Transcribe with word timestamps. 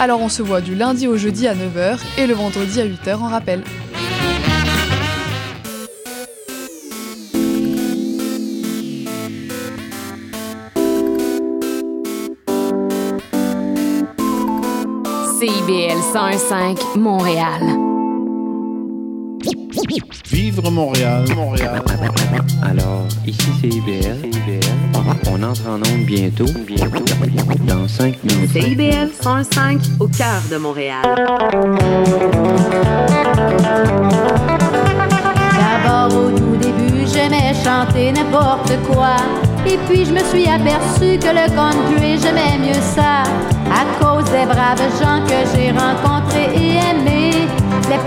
Alors 0.00 0.20
on 0.20 0.28
se 0.28 0.42
voit 0.42 0.60
du 0.60 0.76
lundi 0.76 1.08
au 1.08 1.16
jeudi 1.16 1.48
à 1.48 1.54
9h 1.54 1.98
et 2.18 2.28
le 2.28 2.34
vendredi 2.34 2.80
à 2.80 2.86
8h 2.86 3.16
en 3.16 3.26
rappel. 3.26 3.64
CIBL 15.40 16.00
105 16.12 16.78
Montréal. 16.94 17.97
Vivre 20.40 20.70
Montréal, 20.70 21.24
Montréal. 21.34 21.82
Alors, 22.62 23.08
ici 23.26 23.50
c'est 23.60 23.66
IBL. 23.66 24.30
On 25.32 25.42
entre 25.42 25.68
en 25.68 25.78
onde 25.78 26.04
bientôt. 26.06 26.46
Bientôt. 26.64 27.04
Dans 27.66 27.88
5 27.88 28.22
minutes. 28.22 28.52
CIBL 28.52 29.10
105 29.20 29.80
au 29.98 30.06
cœur 30.06 30.40
de 30.48 30.56
Montréal. 30.58 31.02
D'abord 35.58 36.16
au 36.16 36.30
tout 36.30 36.56
début, 36.60 37.04
j'aimais 37.12 37.52
chanter 37.64 38.12
n'importe 38.12 38.74
quoi. 38.92 39.16
Et 39.66 39.76
puis 39.88 40.04
je 40.04 40.12
me 40.12 40.20
suis 40.20 40.46
aperçu 40.46 41.18
que 41.18 41.34
le 41.34 41.52
country, 41.52 42.16
j'aimais 42.22 42.58
mieux 42.64 42.80
ça. 42.94 43.24
À 43.74 43.84
cause 44.00 44.30
des 44.30 44.46
braves 44.46 44.78
gens 45.00 45.20
que 45.26 45.38
j'ai 45.52 45.72
rencontrés 45.72 46.54
et 46.54 46.76
aimés. 46.76 47.48
Les 47.90 47.98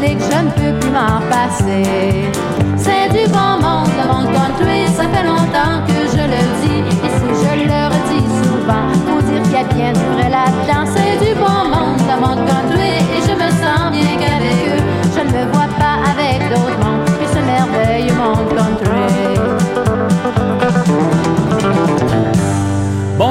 je 0.00 0.38
ne 0.44 0.50
peux 0.50 0.78
plus 0.80 0.90
m'en 0.90 1.20
passer. 1.28 2.30
C'est 2.76 3.08
du 3.12 3.28
bon 3.30 3.60
monde, 3.60 3.90
le 3.98 4.06
monde 4.12 4.32
country, 4.32 4.86
ça 4.88 5.04
fait 5.08 5.26
longtemps 5.26 5.84
que 5.86 6.00
je 6.16 6.22
le 6.22 6.42
dis. 6.62 6.82
Et 7.04 7.10
si 7.18 7.28
je 7.42 7.52
le 7.66 7.80
redis 7.92 8.26
souvent, 8.42 8.88
faut 9.06 9.22
dire 9.22 9.42
qu'il 9.42 9.52
y 9.52 9.56
a 9.56 9.64
bien 9.64 9.92
du 9.92 10.06
vrai 10.14 10.30
là-dedans. 10.30 10.84
C'est 10.94 11.24
du 11.24 11.34
bon 11.34 11.60
monde, 11.72 12.00
le 12.08 12.16
monde 12.20 12.46
country, 12.48 12.94
et 13.14 13.20
je 13.26 13.34
me 13.34 13.50
sens 13.50 13.90
bien 13.92 14.16
qu'avec 14.18 14.58
eux, 14.72 14.82
je 15.14 15.20
ne 15.20 15.32
me 15.32 15.52
vois 15.52 15.61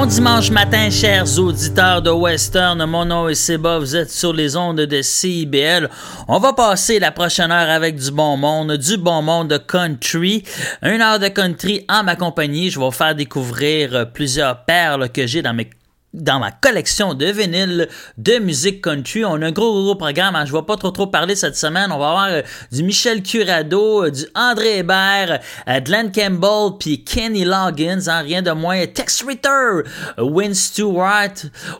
Bon 0.02 0.08
dimanche 0.08 0.50
matin, 0.50 0.90
chers 0.90 1.38
auditeurs 1.38 2.02
de 2.02 2.10
Western. 2.10 2.84
Mon 2.86 3.04
nom 3.04 3.28
est 3.28 3.36
Seba. 3.36 3.78
Vous 3.78 3.94
êtes 3.94 4.10
sur 4.10 4.32
les 4.32 4.56
ondes 4.56 4.80
de 4.80 5.00
CIBL. 5.00 5.88
On 6.26 6.40
va 6.40 6.52
passer 6.52 6.98
la 6.98 7.12
prochaine 7.12 7.52
heure 7.52 7.70
avec 7.70 7.94
du 7.94 8.10
bon 8.10 8.36
monde, 8.36 8.72
du 8.72 8.96
bon 8.96 9.22
monde 9.22 9.46
de 9.46 9.58
country. 9.58 10.42
Une 10.82 11.00
heure 11.00 11.20
de 11.20 11.28
country 11.28 11.84
en 11.88 12.02
ma 12.02 12.16
compagnie. 12.16 12.68
Je 12.68 12.80
vais 12.80 12.84
vous 12.84 12.90
faire 12.90 13.14
découvrir 13.14 14.10
plusieurs 14.12 14.64
perles 14.64 15.08
que 15.08 15.24
j'ai 15.24 15.40
dans 15.40 15.54
mes 15.54 15.70
dans 16.14 16.38
ma 16.38 16.50
collection 16.50 17.14
de 17.14 17.26
vinyles 17.26 17.88
de 18.18 18.38
musique 18.38 18.82
country. 18.82 19.24
On 19.24 19.40
a 19.40 19.46
un 19.46 19.52
gros, 19.52 19.72
gros 19.82 19.94
programme. 19.94 20.36
Hein. 20.36 20.44
Je 20.44 20.52
ne 20.52 20.58
vais 20.58 20.64
pas 20.64 20.76
trop, 20.76 20.90
trop 20.90 21.06
parler 21.06 21.34
cette 21.34 21.56
semaine. 21.56 21.90
On 21.90 21.98
va 21.98 22.08
avoir 22.10 22.26
euh, 22.30 22.42
du 22.70 22.82
Michel 22.82 23.22
Curado, 23.22 24.04
euh, 24.04 24.10
du 24.10 24.26
André 24.34 24.78
Hébert, 24.78 25.40
euh, 25.68 25.80
Glenn 25.80 26.12
Campbell, 26.12 26.76
puis 26.78 27.02
Kenny 27.02 27.44
Loggins, 27.44 28.08
hein, 28.08 28.20
rien 28.20 28.42
de 28.42 28.50
moins. 28.50 28.86
Tex 28.86 29.24
Ritter, 29.26 29.88
Win 30.18 30.54
Stewart. 30.54 31.32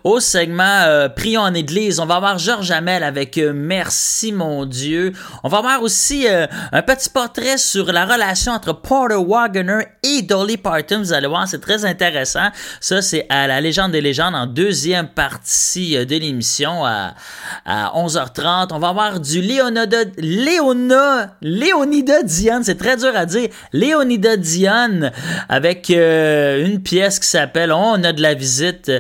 Au 0.02 0.18
segment 0.18 0.82
euh, 0.86 1.08
Prions 1.10 1.42
en 1.42 1.54
Église, 1.54 2.00
on 2.00 2.06
va 2.06 2.16
avoir 2.16 2.38
Georges 2.38 2.70
Hamel 2.70 3.02
avec 3.02 3.36
Merci 3.36 4.32
mon 4.32 4.64
Dieu. 4.64 5.12
On 5.42 5.48
va 5.48 5.58
avoir 5.58 5.82
aussi 5.82 6.26
un 6.28 6.82
petit 6.82 7.10
portrait 7.10 7.58
sur 7.58 7.92
la 7.92 8.06
relation 8.06 8.52
entre 8.52 8.72
Porter 8.72 9.16
Wagoner 9.16 9.84
et 10.02 10.22
Dolly 10.22 10.56
Parton. 10.56 10.98
Vous 10.98 11.12
allez 11.12 11.26
voir, 11.26 11.46
c'est 11.46 11.60
très 11.60 11.84
intéressant. 11.84 12.48
Ça, 12.80 13.02
c'est 13.02 13.26
à 13.28 13.46
la 13.46 13.60
légende 13.60 13.92
des 13.92 14.00
légendes 14.00 14.21
en 14.28 14.46
deuxième 14.46 15.08
partie 15.08 15.96
euh, 15.96 16.04
de 16.04 16.16
l'émission 16.16 16.84
à, 16.84 17.14
à 17.64 17.92
11h30. 17.96 18.68
On 18.70 18.78
va 18.78 18.88
avoir 18.88 19.20
du 19.20 19.40
Léonida, 19.40 20.04
Léona, 20.18 21.36
Léonida 21.40 22.22
Dion, 22.22 22.60
c'est 22.62 22.78
très 22.78 22.96
dur 22.96 23.12
à 23.14 23.26
dire, 23.26 23.48
Léonida 23.72 24.36
Dion 24.36 25.10
avec 25.48 25.90
euh, 25.90 26.64
une 26.64 26.82
pièce 26.82 27.18
qui 27.18 27.28
s'appelle 27.28 27.72
On 27.72 28.02
a 28.04 28.12
de 28.12 28.22
la 28.22 28.34
visite, 28.34 28.90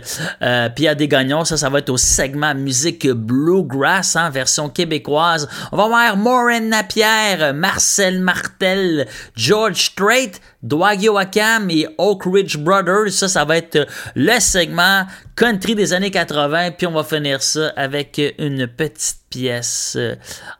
euh, 0.42 0.68
puis 0.74 0.88
a 0.88 0.94
des 0.94 1.08
gagnants, 1.08 1.44
ça, 1.44 1.56
ça 1.56 1.68
va 1.68 1.78
être 1.78 1.90
au 1.90 1.96
segment 1.96 2.54
musique 2.54 3.08
bluegrass, 3.08 4.16
en 4.16 4.30
version 4.30 4.68
québécoise. 4.68 5.48
On 5.70 5.76
va 5.76 5.86
voir 5.86 6.16
Maureen 6.16 6.68
Napierre, 6.68 7.54
Marcel 7.54 8.20
Martel, 8.20 9.06
George 9.36 9.76
Strait, 9.76 10.32
Dwight 10.62 11.02
Yoakam 11.02 11.70
et 11.70 11.88
Oak 11.98 12.22
Ridge 12.24 12.56
Brothers. 12.56 13.10
Ça, 13.10 13.28
ça 13.28 13.44
va 13.44 13.56
être 13.56 13.86
le 14.14 14.40
segment 14.40 15.04
country 15.36 15.74
des 15.74 15.92
années 15.92 16.10
80. 16.10 16.72
Puis 16.72 16.86
on 16.86 16.92
va 16.92 17.04
finir 17.04 17.42
ça 17.42 17.72
avec 17.76 18.20
une 18.38 18.66
petite 18.66 19.18
pièce 19.30 19.94
euh, 19.96 20.14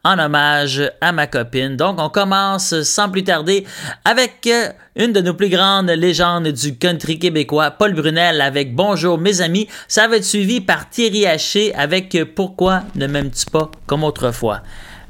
en 0.04 0.18
hommage 0.18 0.82
à 1.00 1.12
ma 1.12 1.26
copine. 1.26 1.76
Donc, 1.76 2.00
on 2.00 2.08
commence 2.08 2.82
sans 2.82 3.10
plus 3.10 3.24
tarder 3.24 3.66
avec 4.04 4.46
euh, 4.46 4.68
une 4.96 5.12
de 5.12 5.20
nos 5.20 5.34
plus 5.34 5.50
grandes 5.50 5.90
légendes 5.90 6.48
du 6.48 6.76
country 6.78 7.18
québécois, 7.18 7.70
Paul 7.70 7.94
Brunel, 7.94 8.40
avec 8.40 8.74
Bonjour 8.74 9.18
mes 9.18 9.40
amis. 9.40 9.68
Ça 9.88 10.08
va 10.08 10.16
être 10.16 10.24
suivi 10.24 10.60
par 10.60 10.88
Thierry 10.88 11.26
Haché 11.26 11.74
avec 11.74 12.16
Pourquoi 12.34 12.82
ne 12.94 13.06
m'aimes-tu 13.06 13.46
pas 13.50 13.70
comme 13.86 14.04
autrefois? 14.04 14.62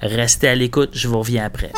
Restez 0.02 0.48
à 0.48 0.54
l'écoute, 0.56 0.90
je 0.94 1.06
vous 1.06 1.20
reviens 1.20 1.44
après. 1.44 1.70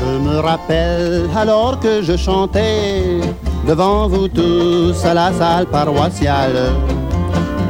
Je 0.00 0.18
me 0.18 0.40
rappelle 0.40 1.28
alors 1.36 1.78
que 1.78 2.02
je 2.02 2.16
chantais 2.16 3.20
devant 3.68 4.08
vous 4.08 4.28
tous 4.28 5.04
à 5.04 5.12
la 5.12 5.30
salle 5.30 5.66
paroissiale. 5.66 6.72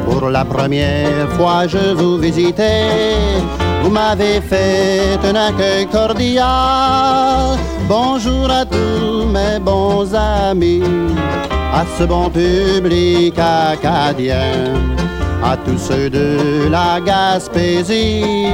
Pour 0.06 0.30
la 0.30 0.44
première 0.44 1.28
fois 1.36 1.66
je 1.66 1.92
vous 1.92 2.16
visitais, 2.18 3.40
vous 3.82 3.90
m'avez 3.90 4.40
fait 4.40 5.18
un 5.24 5.34
accueil 5.34 5.86
cordial. 5.86 7.58
Bonjour 7.88 8.48
à 8.48 8.64
tous 8.64 9.26
mes 9.26 9.58
bons 9.58 10.14
amis, 10.14 10.82
à 11.74 11.84
ce 11.98 12.04
bon 12.04 12.30
public 12.30 13.34
acadien 13.36 14.74
à 15.42 15.56
tous 15.56 15.78
ceux 15.78 16.10
de 16.10 16.68
la 16.70 17.00
Gaspésie 17.00 18.46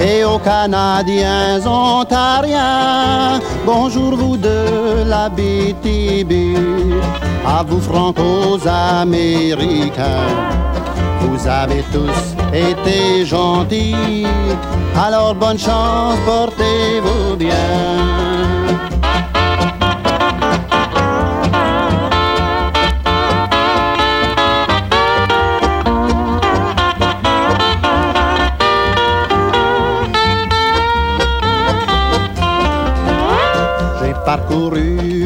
et 0.00 0.24
aux 0.24 0.38
Canadiens 0.38 1.64
ontariens. 1.66 3.38
Bonjour 3.64 4.16
vous 4.16 4.36
de 4.36 5.04
la 5.06 5.28
BTB, 5.28 6.32
à 7.46 7.62
vous 7.62 7.80
franco-américains. 7.80 10.26
Vous 11.20 11.46
avez 11.46 11.84
tous 11.92 12.34
été 12.52 13.24
gentils, 13.24 14.26
alors 14.96 15.34
bonne 15.34 15.58
chance, 15.58 16.18
portez-vous 16.26 17.36
bien. 17.36 17.54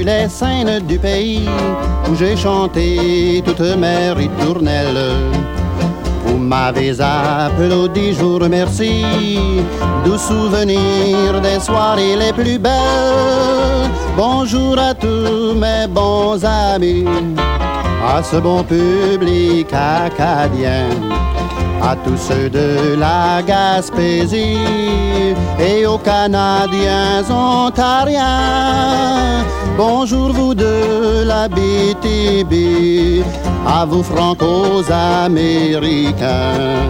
Les 0.05 0.29
scènes 0.29 0.81
du 0.87 0.99
pays 0.99 1.49
où 2.09 2.15
j'ai 2.15 2.37
chanté 2.37 3.43
toutes 3.45 3.77
mes 3.77 4.13
ritournelles. 4.13 5.13
Vous 6.25 6.39
m'avez 6.39 7.01
applaudi, 7.01 8.15
je 8.15 8.23
vous 8.23 8.39
remercie, 8.39 9.05
doux 10.05 10.19
souvenirs 10.19 11.41
des 11.43 11.61
soirées 11.61 12.17
les 12.17 12.33
plus 12.33 12.59
belles. 12.59 13.91
Bonjour 14.17 14.79
à 14.79 14.95
tous 14.95 15.55
mes 15.55 15.87
bons 15.89 16.43
amis, 16.45 17.05
à 18.07 18.23
ce 18.23 18.37
bon 18.37 18.65
public 18.65 19.69
acadien 19.73 20.89
à 21.83 21.97
tous 21.97 22.17
ceux 22.17 22.49
de 22.51 22.95
la 22.99 23.43
Gaspésie 23.43 24.57
et 25.59 25.85
aux 25.87 25.99
Canadiens 25.99 27.25
ontariens. 27.31 29.45
Bonjour 29.77 30.33
vous 30.33 30.55
de 30.55 31.25
la 31.25 31.49
BTB, 31.49 33.23
à 33.67 33.85
vous 33.85 34.03
franco-américains. 34.03 36.87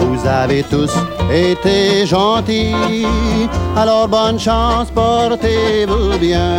Vous 0.00 0.26
avez 0.26 0.62
tous 0.64 0.90
été 1.30 2.04
gentils, 2.06 3.48
alors 3.76 4.08
bonne 4.08 4.38
chance, 4.38 4.90
portez-vous 4.90 6.18
bien. 6.18 6.56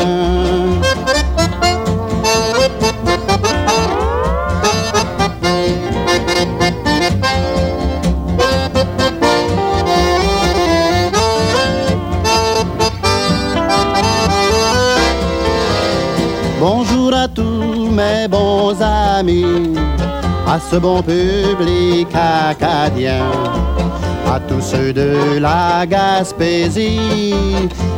Bons 18.27 18.75
amis, 18.81 19.75
à 20.47 20.59
ce 20.59 20.77
bon 20.77 21.01
public 21.01 22.07
acadien, 22.13 23.25
à 24.31 24.39
tous 24.39 24.61
ceux 24.61 24.93
de 24.93 25.39
la 25.39 25.85
Gaspésie 25.85 27.33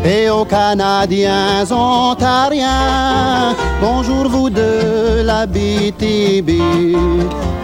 et 0.04 0.30
aux 0.30 0.46
Canadiens 0.46 1.66
ontariens. 1.72 3.56
Bonjour 3.82 4.30
vous 4.30 4.50
de 4.50 5.22
la 5.24 5.46
BTB, 5.46 6.52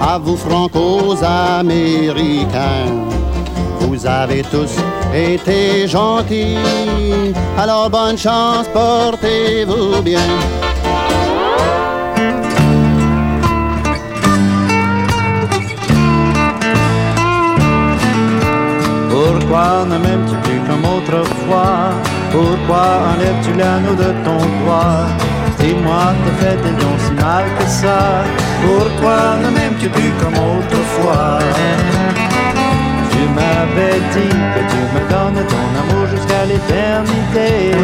à 0.02 0.18
vous 0.18 0.38
franco-américains. 0.38 3.08
Vous 3.80 4.06
avez 4.06 4.44
tous 4.44 4.76
été 5.14 5.88
gentils, 5.88 6.58
alors 7.58 7.90
bonne 7.90 8.18
chance, 8.18 8.68
portez-vous 8.74 10.02
bien. 10.02 10.20
Pourquoi 19.52 19.84
ne 19.86 19.98
m'aimes-tu 19.98 20.36
plus 20.48 20.62
comme 20.62 20.86
autrefois? 20.86 21.92
Pourquoi 22.32 22.86
enlèves-tu 23.12 23.52
l'anneau 23.60 23.96
de 23.96 24.14
ton 24.24 24.40
doigt? 24.64 25.08
Dis-moi, 25.60 26.14
te 26.24 26.32
fait-elle 26.42 26.78
donc 26.78 26.98
si 27.06 27.12
mal 27.22 27.44
que 27.60 27.66
ça? 27.66 28.24
Pourquoi 28.64 29.36
ne 29.44 29.50
m'aimes-tu 29.50 29.90
plus 29.90 30.14
comme 30.22 30.36
autrefois? 30.36 31.40
Tu 33.12 33.22
m'avais 33.36 34.00
dit 34.16 34.36
que 34.54 34.62
tu 34.72 34.80
me 34.94 35.02
donnes 35.12 35.44
ton 35.54 35.68
amour 35.82 36.08
jusqu'à 36.08 36.46
l'éternité. 36.46 37.76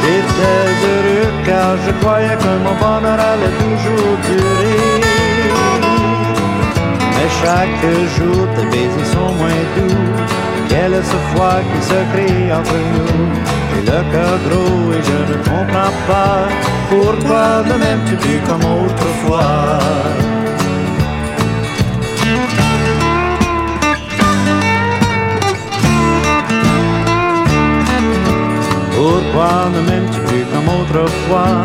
J'étais 0.00 0.68
heureux 0.88 1.32
car 1.44 1.76
je 1.84 1.92
croyais 2.00 2.38
que 2.42 2.52
mon 2.64 2.74
bonheur 2.80 3.20
allait 3.30 3.56
toujours 3.60 4.16
durer 4.26 5.07
chaque 7.42 7.82
jour 8.16 8.46
tes 8.56 8.66
baisers 8.66 9.10
sont 9.12 9.32
moins 9.40 9.64
doux. 9.76 10.04
Quelle 10.68 10.94
est 10.94 11.02
ce 11.02 11.18
froid 11.30 11.60
qui 11.70 11.80
se 11.82 11.98
crée 12.12 12.52
entre 12.52 12.78
nous 12.92 13.28
J'ai 13.70 13.82
le 13.90 14.00
cœur 14.12 14.38
gros 14.46 14.92
et 14.92 15.02
je 15.08 15.18
ne 15.32 15.36
comprends 15.48 15.94
pas 16.06 16.48
Pourquoi 16.90 17.62
ne 17.68 17.74
m'aimes-tu 17.80 18.16
plus 18.16 18.40
comme 18.46 18.64
autrefois. 18.64 19.78
Pourquoi 28.96 29.70
ne 29.74 29.80
m'aimes-tu 29.88 30.20
plus 30.20 30.44
comme 30.52 30.68
autrefois? 30.80 31.56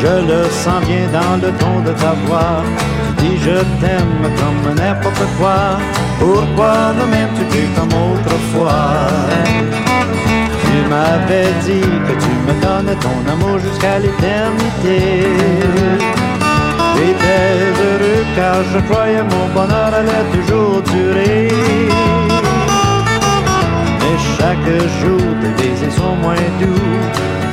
Je 0.00 0.14
le 0.30 0.44
sens 0.50 0.80
bien 0.86 1.06
dans 1.12 1.36
le 1.44 1.52
ton 1.58 1.80
de 1.80 1.92
ta 1.92 2.12
voix 2.24 2.62
dis 3.18 3.36
je 3.38 3.58
t'aime 3.80 4.22
comme 4.38 4.74
n'importe 4.74 5.24
quoi. 5.38 5.78
Pourquoi 6.18 6.92
ne 6.98 7.04
m'aimes-tu 7.10 7.62
comme 7.76 7.92
autrefois? 8.12 9.06
Tu 10.62 10.76
m'avais 10.90 11.52
dit 11.66 11.90
que 12.06 12.14
tu 12.24 12.32
me 12.46 12.54
donnes 12.62 12.94
ton 13.00 13.32
amour 13.32 13.58
jusqu'à 13.58 13.98
l'éternité. 13.98 14.98
J'étais 16.96 17.54
heureux 17.84 18.24
car 18.36 18.56
je 18.72 18.78
croyais 18.90 19.22
mon 19.22 19.46
bonheur 19.54 19.90
allait 19.94 20.26
toujours 20.34 20.82
durer. 20.82 21.48
Mais 24.00 24.16
chaque 24.36 24.70
jour 25.00 25.22
tes 25.40 25.62
baisers 25.62 25.92
sont 25.92 26.16
moins 26.22 26.46
doux. 26.60 26.82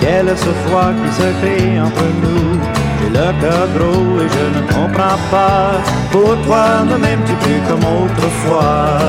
Quel 0.02 0.28
est 0.28 0.36
ce 0.36 0.52
froid 0.66 0.92
qui 1.00 1.12
se 1.20 1.28
crée 1.40 1.80
entre 1.80 2.06
nous 2.22 2.85
le 3.16 3.42
cœur 3.42 3.68
gros 3.76 4.22
et 4.24 4.30
je 4.36 4.46
ne 4.58 4.62
comprends 4.74 5.20
pas. 5.32 5.72
Pourquoi 6.12 6.84
ne 6.90 6.96
m'aimes-tu 6.98 7.34
plus 7.44 7.62
comme 7.68 7.86
autrefois 8.02 9.00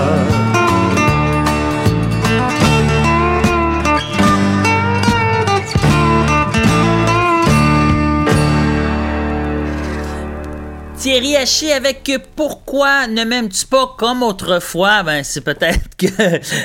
Thierry 11.07 11.37
Haché 11.37 11.73
avec 11.73 12.11
Pourquoi 12.35 13.07
ne 13.07 13.23
m'aimes-tu 13.23 13.65
pas 13.67 13.95
comme 13.97 14.25
autrefois? 14.25 15.05
Ben, 15.05 15.23
c'est 15.23 15.41
peut-être 15.41 15.97
que 15.97 16.07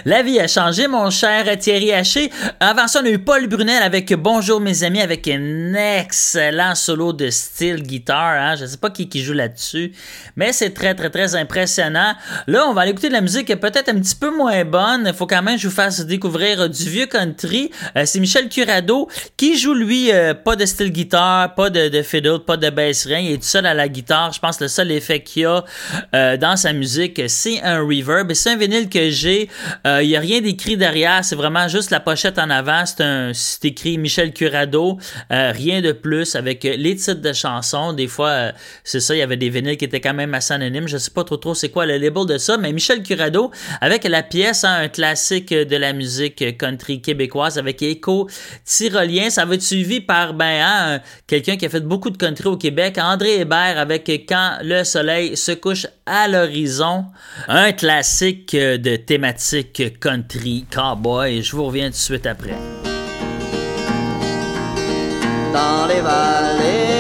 la 0.10 0.24
vie 0.24 0.40
a 0.40 0.48
changé, 0.48 0.88
mon 0.88 1.12
cher 1.12 1.46
Thierry 1.60 1.94
Haché. 1.94 2.32
Avant 2.60 2.88
ça, 2.88 3.02
on 3.04 3.06
a 3.06 3.12
eu 3.12 3.20
Paul 3.20 3.46
Brunel 3.48 3.84
avec 3.84 4.12
Bonjour 4.16 4.60
mes 4.60 4.84
amis 4.84 5.00
avec 5.00 5.28
un 5.28 5.76
excellent 5.76 6.74
solo 6.74 7.14
de 7.14 7.30
style 7.30 7.84
guitare. 7.84 8.42
Hein? 8.42 8.56
Je 8.56 8.66
sais 8.66 8.78
pas 8.78 8.90
qui, 8.90 9.08
joue 9.22 9.34
là-dessus, 9.34 9.92
mais 10.36 10.54
c'est 10.54 10.72
très, 10.72 10.96
très, 10.96 11.12
très 11.12 11.36
impressionnant. 11.36 12.16
Là, 12.48 12.66
on 12.68 12.74
va 12.74 12.82
aller 12.82 12.92
écouter 12.92 13.10
de 13.10 13.14
la 13.14 13.22
musique 13.22 13.56
peut-être 13.60 13.90
un 13.90 14.00
petit 14.00 14.16
peu 14.16 14.36
moins 14.36 14.66
bonne. 14.66 15.04
Il 15.06 15.14
faut 15.14 15.28
quand 15.28 15.44
même 15.44 15.58
que 15.58 15.62
je 15.62 15.68
vous 15.68 15.76
fasse 15.76 16.04
découvrir 16.04 16.68
du 16.68 16.90
vieux 16.90 17.06
country. 17.06 17.70
Euh, 17.96 18.06
c'est 18.08 18.20
Michel 18.20 18.50
Curado 18.50 19.08
qui 19.38 19.56
joue, 19.56 19.76
lui, 19.76 20.12
euh, 20.12 20.34
pas 20.34 20.56
de 20.56 20.66
style 20.66 20.92
guitare, 20.92 21.54
pas 21.54 21.70
de, 21.70 21.90
de 21.90 22.02
fiddle, 22.02 22.40
pas 22.40 22.58
de 22.58 22.72
bass, 22.72 23.06
rien. 23.06 23.20
Il 23.20 23.34
est 23.34 23.38
tout 23.38 23.44
seul 23.44 23.68
à 23.68 23.76
la 23.76 23.88
guitare. 23.88 24.31
Je 24.32 24.40
pense 24.40 24.58
que 24.58 24.66
le 24.66 24.68
seul 24.68 24.92
effet 24.92 25.22
qu'il 25.22 25.44
y 25.44 25.46
a 25.46 25.64
euh, 26.16 26.38
dans 26.38 26.56
sa 26.56 26.74
musique, 26.74 27.22
c'est 27.28 27.62
un 27.62 27.82
reverb. 27.82 28.34
c'est 28.34 28.52
un 28.52 28.58
vinyle 28.58 28.90
que 28.90 29.10
j'ai. 29.10 29.50
Il 29.86 30.08
n'y 30.08 30.16
a 30.16 30.20
rien 30.20 30.42
d'écrit 30.42 30.78
derrière. 30.78 31.24
C'est 31.24 31.36
vraiment 31.36 31.68
juste 31.68 31.92
la 31.92 32.00
pochette 32.00 32.40
en 32.40 32.50
avant. 32.50 32.84
C'est 32.86 33.66
écrit 33.66 33.98
Michel 33.98 34.34
Curado. 34.34 34.98
rien 35.30 35.82
de 35.82 35.92
plus 35.92 36.36
avec 36.36 36.64
les 36.64 36.96
titres 36.96 37.22
de 37.22 37.34
chansons. 37.34 37.94
Des 37.94 38.08
fois, 38.08 38.52
c'est 38.84 39.00
ça. 39.00 39.16
Il 39.16 39.20
y 39.20 39.22
avait 39.22 39.38
des 39.38 39.50
vinyles 39.50 39.78
qui 39.78 39.86
étaient 39.86 40.02
quand 40.02 40.14
même 40.14 40.34
assez 40.34 40.54
anonymes. 40.54 40.88
Je 40.88 40.98
sais 40.98 41.12
pas 41.12 41.24
trop 41.24 41.38
trop 41.38 41.54
c'est 41.54 41.70
quoi 41.70 41.86
le 41.86 41.98
label 41.98 42.26
de 42.26 42.38
ça. 42.38 42.58
Mais 42.58 42.72
Michel 42.74 43.04
Curado 43.04 43.52
avec 43.80 44.04
la 44.04 44.24
pièce, 44.24 44.64
hein, 44.64 44.82
un 44.84 44.88
classique 44.88 45.54
de 45.54 45.76
la 45.76 45.94
musique 45.94 46.58
country 46.58 47.02
québécoise 47.02 47.58
avec 47.58 47.82
Écho 47.82 48.30
Tyrolien. 48.66 49.30
Ça 49.30 49.46
va 49.46 49.56
être 49.56 49.62
suivi 49.62 50.02
par 50.02 50.34
ben, 50.34 50.62
hein, 50.64 51.02
quelqu'un 51.28 51.58
qui 51.58 51.66
a 51.66 51.70
fait 51.70 51.82
beaucoup 51.82 52.10
de 52.10 52.18
country 52.18 52.48
au 52.48 52.58
Québec, 52.58 52.98
André 53.00 53.42
Hébert 53.42 53.78
avec 53.78 54.21
quand 54.26 54.58
le 54.64 54.84
soleil 54.84 55.38
se 55.38 55.52
couche 55.52 55.88
à 56.06 56.28
l'horizon. 56.28 57.06
Un 57.48 57.72
classique 57.72 58.56
de 58.56 58.96
thématique 58.96 60.00
country 60.00 60.66
cowboy. 60.74 61.42
Je 61.42 61.56
vous 61.56 61.66
reviens 61.66 61.88
tout 61.88 61.92
de 61.92 61.96
suite 61.96 62.26
après. 62.26 62.56
Dans 65.54 65.86
les 65.88 66.02
vallées, 66.02 66.91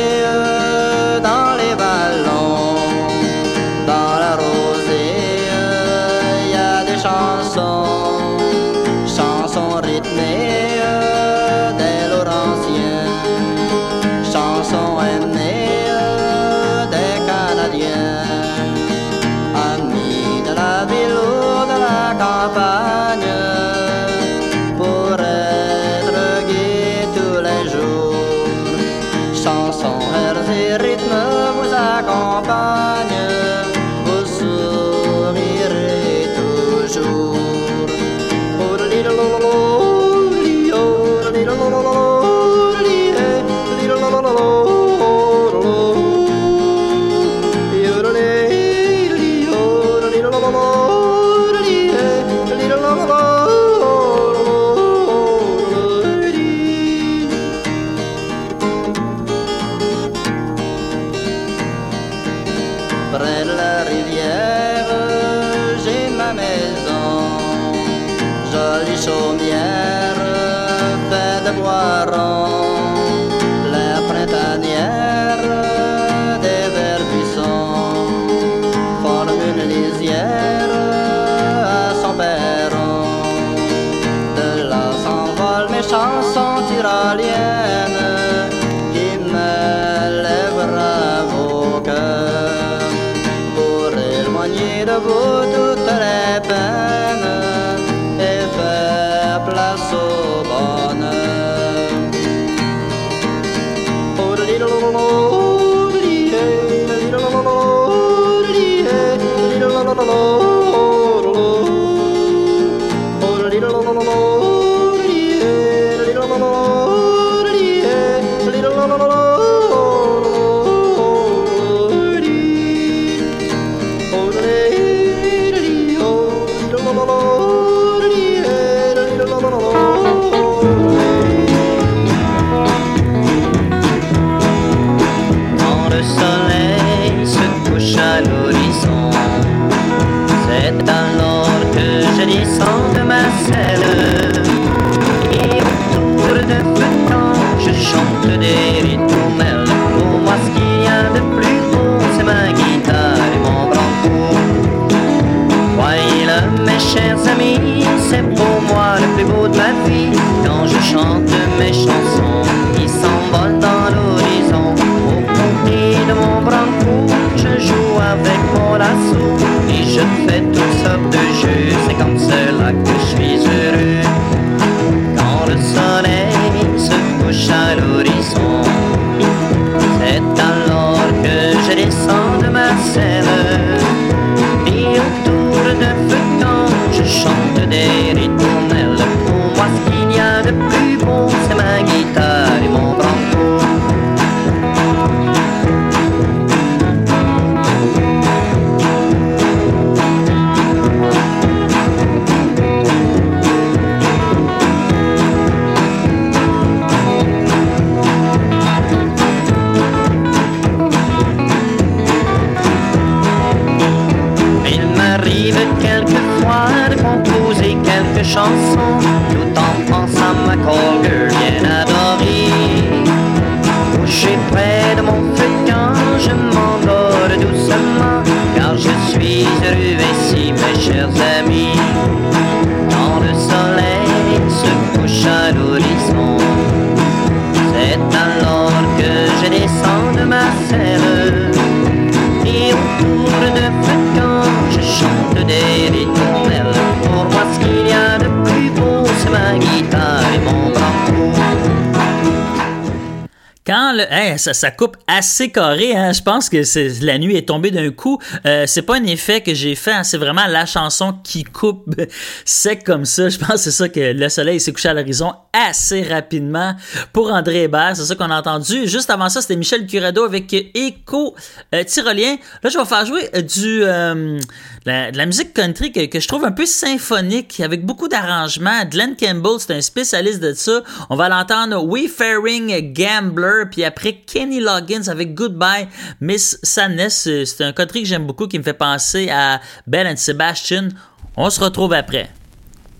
ça, 254.41 254.53
ça 254.53 254.71
coupe 254.71 254.98
assez 255.07 255.50
carré, 255.50 255.95
hein, 255.95 256.12
je 256.12 256.21
pense 256.21 256.50
que 256.50 256.63
c'est, 256.63 256.89
la 257.01 257.17
nuit 257.17 257.36
est 257.36 257.48
tombée 257.48 257.71
d'un 257.71 257.91
coup. 257.91 258.19
Euh, 258.45 258.65
c'est 258.67 258.81
pas 258.81 258.98
un 258.98 259.03
effet 259.05 259.41
que 259.41 259.53
j'ai 259.53 259.75
fait, 259.75 259.91
hein, 259.91 260.03
c'est 260.03 260.17
vraiment 260.17 260.45
la 260.48 260.65
chanson 260.65 261.13
qui 261.24 261.43
coupe 261.43 261.95
sec 262.45 262.83
comme 262.83 263.05
ça. 263.05 263.29
Je 263.29 263.38
pense 263.38 263.50
que 263.50 263.57
c'est 263.57 263.71
ça 263.71 263.89
que 263.89 264.00
le 264.00 264.29
soleil 264.29 264.60
s'est 264.60 264.74
couché 264.74 264.89
à 264.89 264.93
l'horizon 264.93 265.33
assez 265.68 266.03
rapidement 266.03 266.75
pour 267.13 267.32
André 267.32 267.63
Hébert. 267.63 267.96
C'est 267.96 268.06
ça 268.06 268.15
qu'on 268.15 268.30
a 268.32 268.39
entendu. 268.39 268.88
Juste 268.88 269.10
avant 269.10 269.30
ça, 269.30 269.41
c'était 269.41 269.56
Michel 269.56 269.86
Curado 269.88 270.24
avec 270.24 270.53
Écho 270.53 271.36
euh, 271.74 271.84
Tyrolien. 271.84 272.36
Là, 272.63 272.70
je 272.70 272.77
vais 272.77 272.86
faire 272.86 273.06
jouer 273.06 273.30
euh, 273.36 273.41
du 273.41 273.84
euh, 273.84 274.39
la- 274.86 275.12
de 275.12 275.18
la 275.18 275.25
musique 275.25 275.53
country 275.53 275.91
que, 275.91 276.20
je 276.20 276.27
trouve 276.27 276.46
un 276.46 276.51
peu 276.51 276.65
symphonique, 276.65 277.60
avec 277.60 277.86
beaucoup 277.86 278.08
d'arrangements. 278.08 278.84
Glenn 278.89 279.15
Campbell, 279.15 279.60
c'est 279.60 279.74
un 279.75 279.82
spécialiste 279.82 280.39
de 280.41 280.53
ça. 280.53 280.82
On 281.10 281.15
va 281.15 281.30
l'entendre 281.30 281.84
Wayfaring 281.84 282.94
Gambler, 282.94 283.65
puis 283.72 283.84
après 283.84 284.13
Kenny 284.25 284.60
Loggins 284.60 285.08
avec 285.08 285.34
Goodbye 285.34 285.88
Miss 286.20 286.58
Sadness. 286.63 287.15
C'est 287.24 287.46
c'est 287.46 287.63
un 287.63 287.74
country 287.74 288.03
que 288.03 288.08
j'aime 288.08 288.25
beaucoup 288.25 288.48
qui 288.48 288.58
me 288.58 288.63
fait 288.63 288.74
penser 288.74 289.30
à 289.30 289.62
Ben 289.88 290.08
and 290.08 290.18
Sebastian. 290.18 290.89
On 291.38 291.50
se 291.50 291.60
retrouve 291.60 291.94
après. 291.94 292.30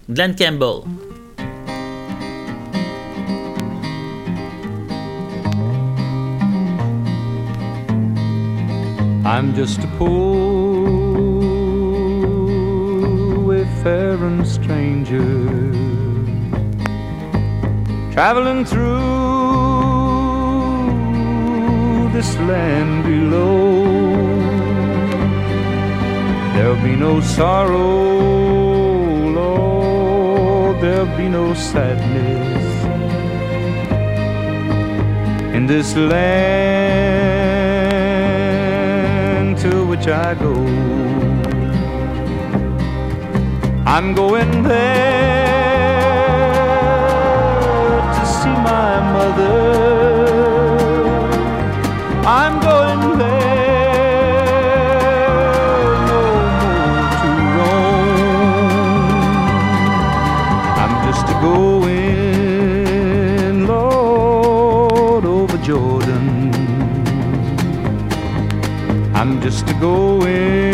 Glenn 0.10 0.36
Campbell. 0.36 0.82
I'm 9.34 9.56
just 9.56 9.80
a 9.80 9.88
poor 9.98 10.10
wayfaring 13.48 14.44
stranger 14.44 15.32
traveling 18.12 18.66
through 18.66 18.90
this 22.12 22.36
land 22.50 23.06
below. 23.06 23.86
There'll 26.54 26.84
be 26.84 26.98
no 26.98 27.22
sorrow, 27.22 28.10
Lord, 29.40 30.82
there'll 30.82 31.18
be 31.18 31.30
no 31.30 31.54
sadness 31.54 32.66
in 35.56 35.68
this 35.68 35.96
land 35.96 37.41
which 40.02 40.10
I 40.10 40.34
go. 40.34 40.56
I'm 43.86 44.16
going 44.16 44.64
there 44.64 45.52
to 48.16 48.26
see 48.26 48.50
my 48.50 49.00
mother. 49.14 50.31
I'm 69.52 69.58
just 69.58 69.70
a 69.70 69.74
going 69.82 70.71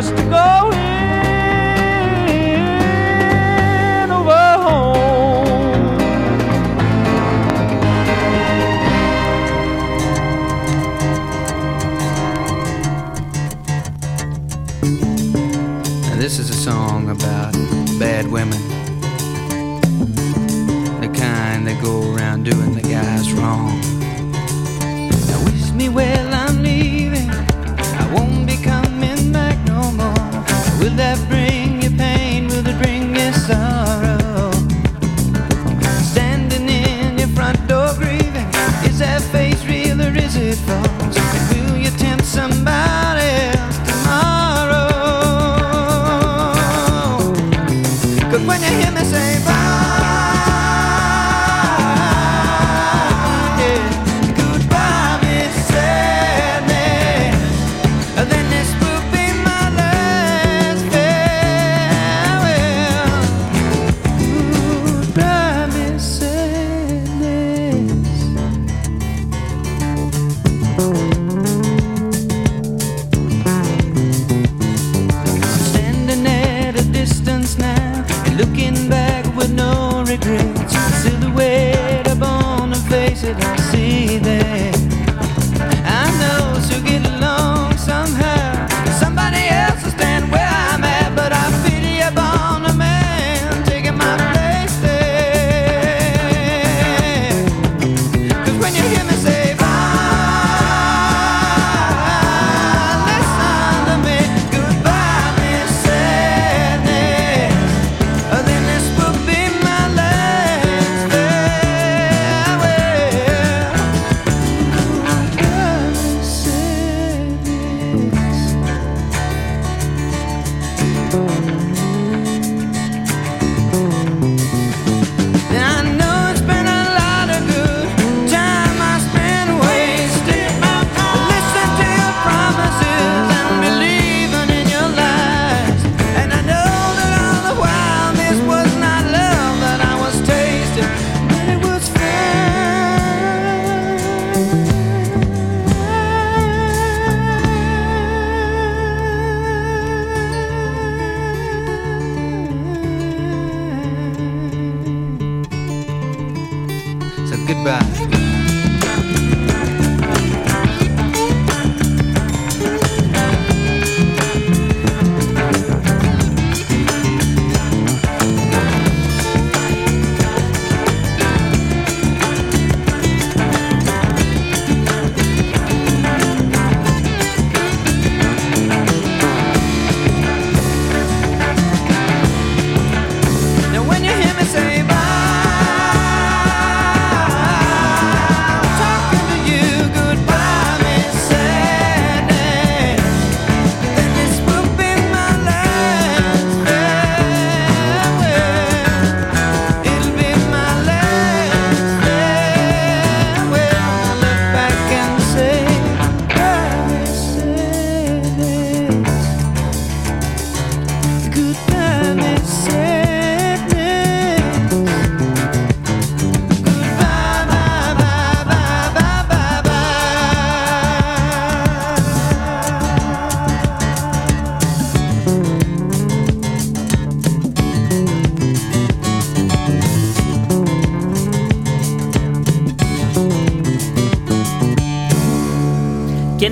just 0.00 0.16
to 0.16 0.22
go. 0.30 0.59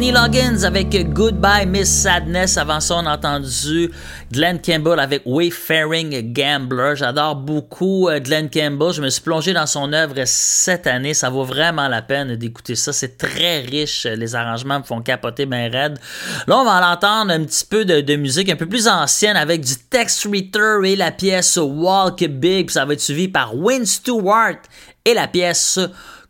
Kenny 0.09 0.21
Loggins 0.21 0.65
avec 0.65 1.13
Goodbye 1.13 1.67
Miss 1.67 2.03
Sadness. 2.03 2.57
Avant 2.57 2.81
ça, 2.81 2.97
on 2.97 3.05
a 3.05 3.15
entendu 3.15 3.91
Glenn 4.33 4.59
Campbell 4.59 5.01
avec 5.01 5.21
Wayfaring 5.27 6.33
Gambler. 6.33 6.95
J'adore 6.97 7.37
beaucoup 7.37 8.09
euh, 8.09 8.19
Glenn 8.19 8.49
Campbell. 8.49 8.95
Je 8.95 9.03
me 9.03 9.11
suis 9.11 9.21
plongé 9.21 9.53
dans 9.53 9.67
son 9.67 9.93
œuvre 9.93 10.15
cette 10.25 10.87
année. 10.87 11.13
Ça 11.13 11.29
vaut 11.29 11.45
vraiment 11.45 11.89
la 11.89 12.01
peine 12.01 12.37
d'écouter 12.37 12.75
ça. 12.75 12.95
C'est 12.95 13.19
très 13.19 13.61
riche. 13.61 14.07
Les 14.07 14.35
arrangements 14.35 14.79
me 14.79 14.85
font 14.85 15.03
capoter 15.03 15.45
bien 15.45 15.69
raide. 15.69 15.99
Là, 16.47 16.57
on 16.57 16.65
va 16.65 16.81
l'entendre 16.81 17.31
un 17.31 17.45
petit 17.45 17.67
peu 17.67 17.85
de, 17.85 18.17
musique 18.17 18.49
un 18.49 18.57
peu 18.57 18.67
plus 18.67 18.89
ancienne 18.89 19.37
avec 19.37 19.61
du 19.61 19.77
Tex 19.91 20.27
Ritter 20.27 20.79
et 20.87 20.97
la 20.97 21.11
pièce 21.11 21.59
Walk 21.61 22.25
Big. 22.25 22.67
Puis 22.67 22.75
ça 22.75 22.87
va 22.87 22.95
être 22.95 23.01
suivi 23.01 23.29
par 23.29 23.55
Win 23.55 23.85
Stewart 23.85 24.57
et 25.05 25.13
la 25.13 25.29
pièce 25.29 25.79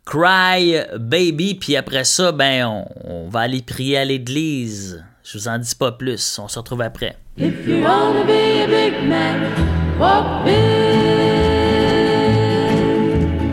Cry 0.08 0.74
Baby. 0.98 1.54
Puis 1.54 1.76
après 1.76 2.04
ça, 2.04 2.32
ben, 2.32 2.64
on, 2.66 2.84
on 3.04 3.28
va 3.28 3.40
aller 3.40 3.60
prier 3.60 3.98
à 3.98 4.04
l'église. 4.06 5.04
Je 5.22 5.36
vous 5.36 5.48
en 5.48 5.58
dis 5.58 5.74
pas 5.74 5.92
plus. 5.92 6.38
On 6.42 6.48
se 6.48 6.58
retrouve 6.58 6.80
après. 6.80 7.16
If 7.36 7.68
you 7.68 7.82
wanna 7.82 8.24
be 8.24 8.62
a 8.64 8.66
big 8.66 9.06
man, 9.06 9.52
walk 10.00 10.44
big. 10.46 10.54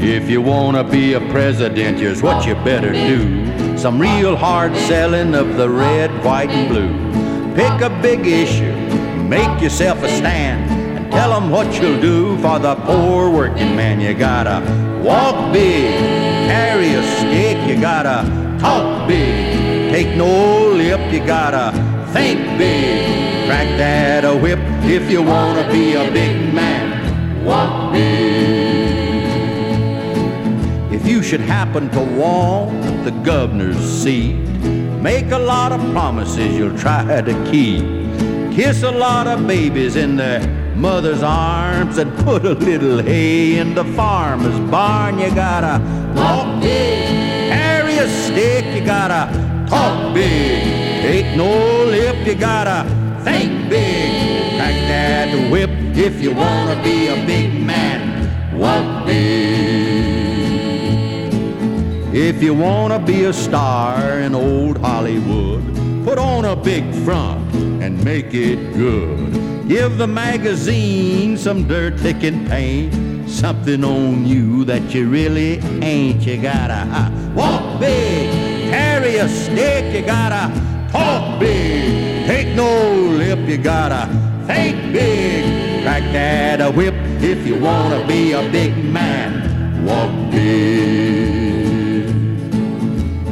If 0.02 0.30
you 0.30 0.42
wanna 0.42 0.84
be 0.84 1.14
a 1.16 1.20
president, 1.32 2.00
here's 2.00 2.22
what 2.24 2.46
you 2.48 2.56
better 2.64 2.94
do. 2.94 3.78
Some 3.78 4.00
real 4.00 4.38
hard 4.38 4.74
selling 4.88 5.36
of 5.36 5.58
the 5.58 5.68
red, 5.68 6.10
white, 6.24 6.50
and 6.50 6.70
blue. 6.70 6.90
Pick 7.56 7.82
a 7.82 7.90
big 8.02 8.26
issue, 8.26 8.74
make 9.28 9.62
yourself 9.62 10.02
a 10.04 10.08
stand, 10.08 10.72
and 10.98 11.12
Tell 11.12 11.34
'em 11.34 11.50
what 11.50 11.68
you'll 11.80 12.00
do 12.02 12.38
for 12.38 12.60
the 12.60 12.76
poor 12.86 13.30
working 13.30 13.76
man. 13.76 14.00
You 14.00 14.14
gotta 14.14 14.62
walk 15.04 15.54
big, 15.54 15.94
carry 16.48 16.94
a 16.94 17.04
stick. 17.18 17.58
You 17.68 17.80
gotta 17.80 18.18
talk 18.60 19.08
big, 19.08 19.92
take 19.92 20.16
no 20.16 20.70
lip. 20.70 21.02
You 21.12 21.26
gotta 21.26 21.72
think 22.14 22.40
big, 22.58 23.48
crack 23.48 23.68
that 23.78 24.26
a 24.26 24.36
whip 24.36 24.60
if 24.84 25.10
you 25.10 25.22
wanna 25.22 25.70
be 25.72 25.96
a 25.96 26.12
big 26.12 26.54
man. 26.54 27.46
Walk 27.46 27.94
big. 27.94 28.86
If 30.92 31.06
you 31.08 31.22
should 31.22 31.42
happen 31.42 31.90
to 31.92 32.00
want 32.00 33.04
the 33.04 33.12
governor's 33.24 33.78
seat, 33.78 34.36
make 35.02 35.32
a 35.32 35.38
lot 35.38 35.72
of 35.72 35.80
promises 35.92 36.58
you'll 36.58 36.78
try 36.78 37.22
to 37.22 37.52
keep. 37.52 37.84
Kiss 38.52 38.84
a 38.84 38.92
lot 38.92 39.28
of 39.28 39.46
babies 39.46 39.96
in 39.96 40.16
their 40.16 40.42
mother's 40.76 41.24
arms 41.24 41.98
and 41.98 42.16
put 42.20 42.46
a 42.46 42.54
little 42.54 43.00
hay 43.00 43.58
in 43.58 43.74
the 43.74 43.84
farmer's 43.96 44.60
barn. 44.70 45.20
You 45.20 45.34
gotta 45.34 45.82
walk 46.16 46.62
big, 46.62 47.08
carry 47.50 47.98
a 47.98 48.08
stick. 48.08 48.66
You 48.76 48.86
gotta 48.86 49.32
talk 49.70 50.14
big, 50.14 50.64
take 51.02 51.36
no 51.38 51.86
lip. 51.86 52.28
You 52.28 52.36
gotta 52.36 52.88
think 53.24 53.70
big, 53.70 54.58
crack 54.58 54.76
that 54.90 55.52
whip 55.52 55.70
if 55.96 56.22
you 56.22 56.34
wanna 56.34 56.82
be 56.84 57.08
a 57.08 57.26
big 57.26 57.62
man. 57.62 58.58
Walk 58.58 59.06
big. 59.06 59.76
If 62.14 62.42
you 62.42 62.54
wanna 62.54 63.00
be 63.00 63.26
a 63.26 63.34
star 63.34 64.20
in 64.20 64.36
old 64.36 64.78
Hollywood, 64.78 65.64
put 66.06 66.18
on 66.18 66.46
a 66.46 66.56
big 66.56 66.94
front 67.04 67.54
and 67.82 68.02
make 68.04 68.34
it 68.34 68.74
good. 68.74 69.55
Give 69.68 69.98
the 69.98 70.06
magazine 70.06 71.38
some 71.38 71.68
dirt 71.68 71.98
they 71.98 72.14
can 72.14 72.48
paint, 72.48 73.28
something 73.28 73.84
on 73.84 74.24
you 74.24 74.64
that 74.66 74.94
you 74.94 75.10
really 75.10 75.58
ain't. 75.82 76.22
You 76.22 76.40
gotta 76.40 76.88
uh, 76.88 77.10
walk 77.34 77.80
big, 77.80 78.30
carry 78.70 79.16
a 79.16 79.28
stick. 79.28 79.92
You 79.92 80.06
gotta 80.06 80.54
talk 80.92 81.40
big, 81.40 82.28
take 82.28 82.56
no 82.56 82.92
lip. 83.18 83.40
You 83.50 83.58
gotta 83.58 84.08
think 84.46 84.94
big, 84.94 85.82
crack 85.82 86.04
that 86.14 86.62
a 86.62 86.70
whip 86.70 86.94
if 87.24 87.48
you 87.48 87.60
wanna 87.60 88.06
be 88.06 88.34
a 88.34 88.48
big 88.52 88.78
man. 88.86 89.84
Walk 89.84 90.32
big. 90.32 92.06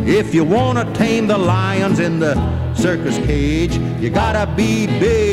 If 0.07 0.33
you 0.33 0.43
wanna 0.43 0.91
tame 0.95 1.27
the 1.27 1.37
lions 1.37 1.99
in 1.99 2.17
the 2.17 2.33
circus 2.73 3.17
cage, 3.19 3.77
you 4.01 4.09
gotta 4.09 4.51
be 4.55 4.87
big 4.87 5.32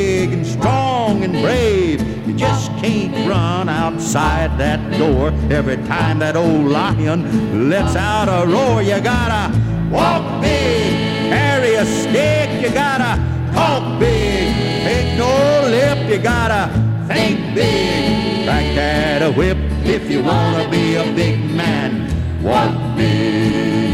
strong 1.21 1.23
and 1.23 1.43
brave. 1.43 2.27
You 2.27 2.33
just 2.33 2.71
can't 2.77 3.27
run 3.27 3.69
outside 3.69 4.57
that 4.57 4.79
door 4.97 5.29
every 5.51 5.77
time 5.87 6.19
that 6.19 6.35
old 6.35 6.67
lion 6.67 7.69
lets 7.69 7.95
out 7.95 8.27
a 8.27 8.47
roar. 8.47 8.81
You 8.81 8.99
gotta 9.01 9.57
walk 9.89 10.41
big, 10.41 11.29
carry 11.29 11.75
a 11.75 11.85
stick. 11.85 12.61
You 12.61 12.73
gotta 12.73 13.19
talk 13.53 13.99
big, 13.99 14.53
take 14.83 15.17
no 15.17 15.67
lip. 15.69 16.09
You 16.09 16.17
gotta 16.19 16.69
think 17.07 17.55
big, 17.55 18.45
crack 18.45 18.75
that 18.75 19.21
a 19.21 19.31
whip 19.31 19.57
if 19.83 20.09
you 20.09 20.23
wanna 20.23 20.69
be 20.69 20.95
a 20.95 21.03
big 21.13 21.39
man. 21.51 22.09
Walk 22.43 22.97
big. 22.97 23.91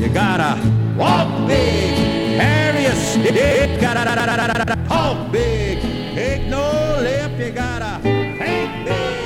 You 0.00 0.08
gotta 0.08 0.58
walk 0.96 1.46
big, 1.46 1.99
a 3.16 4.76
talk 4.88 5.32
big, 5.32 5.80
take 6.14 6.46
no 6.48 6.98
lip, 7.00 7.32
you 7.38 7.50
gotta 7.50 8.00
think 8.02 8.84
big. 8.86 9.20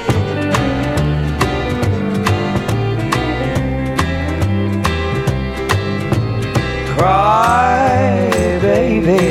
Cry, 6.97 8.59
baby, 8.63 9.23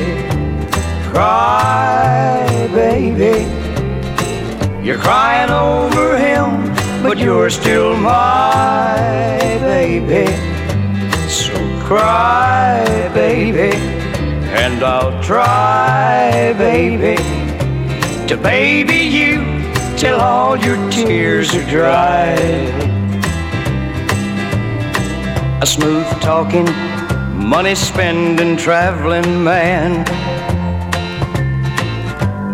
cry, 1.10 2.68
baby. 2.74 3.48
You're 4.86 4.98
crying 4.98 5.50
over 5.50 6.18
him, 6.18 6.74
but 7.02 7.18
you're 7.18 7.50
still 7.50 7.96
my 7.96 8.96
baby. 9.62 10.28
So 11.28 11.54
cry, 11.86 13.10
baby, 13.13 13.72
and 14.54 14.84
I'll 14.84 15.22
try, 15.24 16.54
baby, 16.58 17.18
to 18.28 18.38
baby 18.38 18.98
you 18.98 19.38
till 19.98 20.20
all 20.20 20.56
your 20.58 20.78
tears 20.92 21.56
are 21.56 21.70
dry. 21.70 22.34
A 25.62 25.66
smooth 25.66 26.08
talking, 26.22 26.66
money 27.36 27.74
spending, 27.74 28.56
traveling 28.56 29.44
man 29.44 30.06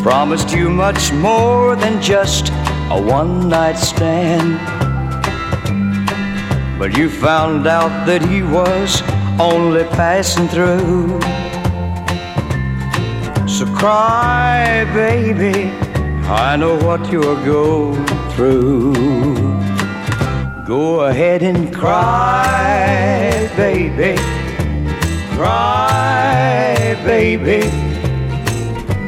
promised 0.02 0.52
you 0.52 0.70
much 0.70 1.12
more 1.12 1.76
than 1.76 2.02
just 2.02 2.50
a 2.90 3.02
one 3.02 3.50
night 3.50 3.78
stand. 3.78 4.58
But 6.80 6.98
you 6.98 7.10
found 7.10 7.68
out 7.68 8.06
that 8.06 8.22
he 8.22 8.42
was 8.42 9.02
only 9.40 9.84
passing 9.84 10.48
through. 10.48 11.20
Cry, 13.80 14.84
baby, 14.94 15.70
I 16.28 16.58
know 16.58 16.76
what 16.84 17.10
you're 17.10 17.42
going 17.46 18.06
through. 18.32 18.94
Go 20.68 21.06
ahead 21.06 21.44
and 21.44 21.74
cry, 21.74 23.50
baby. 23.56 24.18
Cry, 25.38 26.98
baby. 27.06 27.72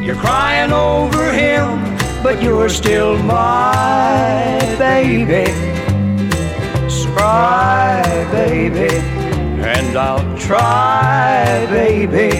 You're 0.05 0.15
crying 0.15 0.71
over 0.71 1.33
him, 1.33 1.83
but 2.23 2.41
you're 2.41 2.69
still 2.69 3.17
my 3.23 4.57
baby. 4.79 5.51
So 6.89 7.11
cry, 7.11 8.25
baby, 8.31 8.95
and 9.59 9.97
I'll 9.97 10.37
try, 10.37 11.67
baby, 11.69 12.39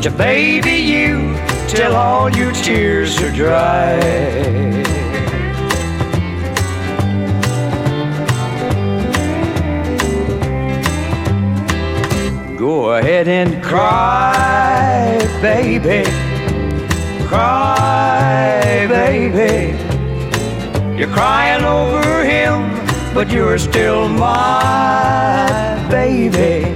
to 0.00 0.10
baby 0.12 0.76
you 0.76 1.23
till 1.68 1.94
all 1.96 2.30
your 2.30 2.52
tears 2.52 3.20
are 3.20 3.32
dry. 3.32 3.98
Go 12.56 12.92
ahead 12.92 13.28
and 13.28 13.62
cry, 13.62 15.18
baby. 15.42 16.04
Cry, 17.26 18.86
baby. 18.88 19.76
You're 20.98 21.08
crying 21.08 21.64
over 21.64 22.24
him, 22.24 22.70
but 23.12 23.30
you're 23.30 23.58
still 23.58 24.08
my 24.08 25.86
baby. 25.90 26.74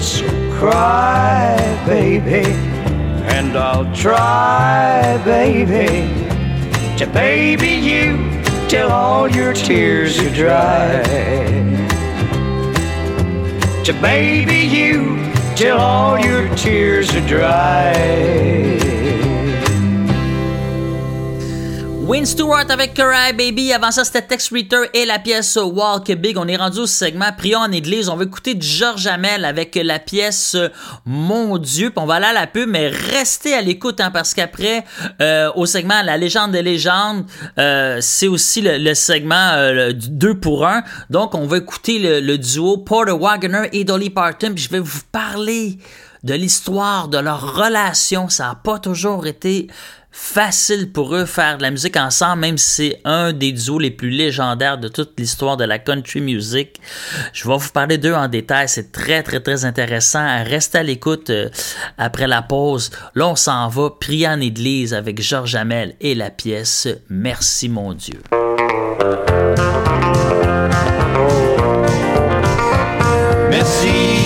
So 0.00 0.24
cry, 0.58 1.56
baby. 1.86 2.69
And 3.22 3.56
I'll 3.56 3.92
try, 3.94 5.20
baby, 5.24 6.08
to 6.98 7.06
baby 7.06 7.68
you 7.68 8.16
till 8.68 8.90
all 8.90 9.28
your 9.28 9.52
tears 9.52 10.18
are 10.18 10.34
dry 10.34 11.80
to 13.84 14.00
baby 14.00 14.68
you 14.76 15.16
till 15.56 15.78
all 15.78 16.18
your 16.18 16.54
tears 16.54 17.12
are 17.14 17.26
dry. 17.26 18.79
Wayne 22.10 22.26
Stewart 22.26 22.68
avec 22.70 22.94
Cry 22.94 23.32
Baby. 23.32 23.72
Avant 23.72 23.92
ça, 23.92 24.02
c'était 24.02 24.22
Tex 24.22 24.50
Ritter 24.50 24.82
et 24.94 25.06
la 25.06 25.20
pièce 25.20 25.56
Walk 25.56 26.10
Big. 26.10 26.36
On 26.38 26.48
est 26.48 26.56
rendu 26.56 26.80
au 26.80 26.86
segment 26.86 27.30
Prions 27.38 27.60
en 27.60 27.70
Église. 27.70 28.08
On 28.08 28.16
va 28.16 28.24
écouter 28.24 28.56
George 28.58 29.06
Hamel 29.06 29.44
avec 29.44 29.76
la 29.80 30.00
pièce 30.00 30.56
Mon 31.06 31.56
Dieu. 31.56 31.92
On 31.94 32.06
va 32.06 32.14
aller 32.14 32.26
à 32.26 32.32
la 32.32 32.48
pub, 32.48 32.68
mais 32.68 32.88
restez 32.88 33.54
à 33.54 33.60
l'écoute 33.60 34.00
hein, 34.00 34.10
parce 34.10 34.34
qu'après, 34.34 34.84
euh, 35.22 35.52
au 35.54 35.66
segment 35.66 36.02
La 36.02 36.16
légende 36.16 36.50
des 36.50 36.62
légendes, 36.62 37.26
euh, 37.58 37.98
c'est 38.00 38.26
aussi 38.26 38.60
le, 38.60 38.78
le 38.78 38.94
segment 38.94 39.52
euh, 39.52 39.92
du 39.92 40.08
2 40.10 40.40
pour 40.40 40.66
1. 40.66 40.82
Donc, 41.10 41.36
on 41.36 41.46
va 41.46 41.58
écouter 41.58 42.00
le, 42.00 42.18
le 42.18 42.38
duo 42.38 42.76
Porter 42.78 43.12
Wagoner 43.12 43.68
et 43.72 43.84
Dolly 43.84 44.10
Parton. 44.10 44.50
Puis 44.52 44.64
je 44.64 44.70
vais 44.70 44.80
vous 44.80 45.02
parler 45.12 45.78
de 46.22 46.34
l'histoire 46.34 47.08
de 47.08 47.18
leur 47.18 47.54
relation. 47.54 48.28
Ça 48.28 48.48
n'a 48.48 48.54
pas 48.54 48.78
toujours 48.78 49.26
été 49.26 49.68
facile 50.12 50.90
pour 50.92 51.14
eux 51.14 51.24
faire 51.24 51.58
de 51.58 51.62
la 51.62 51.70
musique 51.70 51.96
ensemble, 51.96 52.40
même 52.40 52.58
si 52.58 52.70
c'est 52.70 53.00
un 53.04 53.32
des 53.32 53.52
duos 53.52 53.78
les 53.78 53.90
plus 53.90 54.10
légendaires 54.10 54.78
de 54.78 54.88
toute 54.88 55.18
l'histoire 55.18 55.56
de 55.56 55.64
la 55.64 55.78
country 55.78 56.20
music. 56.20 56.80
Je 57.32 57.48
vais 57.48 57.56
vous 57.56 57.70
parler 57.70 57.98
d'eux 57.98 58.14
en 58.14 58.28
détail, 58.28 58.68
c'est 58.68 58.92
très 58.92 59.22
très 59.22 59.40
très 59.40 59.64
intéressant. 59.64 60.44
Restez 60.44 60.78
à 60.78 60.82
l'écoute 60.82 61.30
euh, 61.30 61.48
après 61.98 62.26
la 62.26 62.42
pause. 62.42 62.90
Là, 63.14 63.28
on 63.28 63.36
s'en 63.36 63.68
va 63.68 63.90
prier 63.90 64.28
en 64.28 64.40
église 64.40 64.94
avec 64.94 65.20
Georges 65.20 65.54
Hamel 65.54 65.94
et 66.00 66.14
la 66.14 66.30
pièce 66.30 66.88
Merci 67.08 67.68
mon 67.68 67.92
Dieu. 67.94 68.20
Merci 73.50 74.19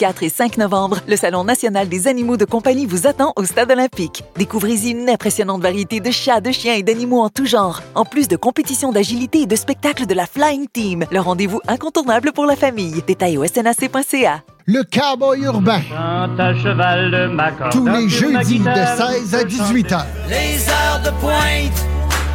4 0.00 0.22
et 0.22 0.30
5 0.30 0.56
novembre, 0.56 0.96
le 1.06 1.14
Salon 1.14 1.44
national 1.44 1.86
des 1.86 2.08
animaux 2.08 2.38
de 2.38 2.46
compagnie 2.46 2.86
vous 2.86 3.06
attend 3.06 3.34
au 3.36 3.44
Stade 3.44 3.70
olympique. 3.70 4.24
Découvrez-y 4.34 4.92
une 4.92 5.10
impressionnante 5.10 5.60
variété 5.60 6.00
de 6.00 6.10
chats, 6.10 6.40
de 6.40 6.50
chiens 6.52 6.72
et 6.72 6.82
d'animaux 6.82 7.20
en 7.20 7.28
tout 7.28 7.44
genre, 7.44 7.82
en 7.94 8.06
plus 8.06 8.26
de 8.26 8.36
compétitions 8.36 8.92
d'agilité 8.92 9.42
et 9.42 9.46
de 9.46 9.56
spectacles 9.56 10.06
de 10.06 10.14
la 10.14 10.24
Flying 10.24 10.68
Team, 10.72 11.04
le 11.12 11.20
rendez-vous 11.20 11.60
incontournable 11.68 12.32
pour 12.32 12.46
la 12.46 12.56
famille. 12.56 13.02
Détails 13.06 13.36
au 13.36 13.44
snac.ca. 13.44 14.42
Le 14.64 14.84
cowboy 14.84 15.42
urbain. 15.42 15.82
à 15.92 16.54
cheval 16.54 17.36
corde. 17.58 17.72
Tous 17.72 17.86
les 17.86 18.08
jeudis 18.08 18.58
de 18.58 18.64
guitare, 18.64 19.10
16 19.10 19.34
à 19.34 19.44
18 19.44 19.92
heures. 19.92 20.06
Les 20.30 20.66
heures 20.70 21.02
de 21.04 21.10
pointe, 21.20 21.86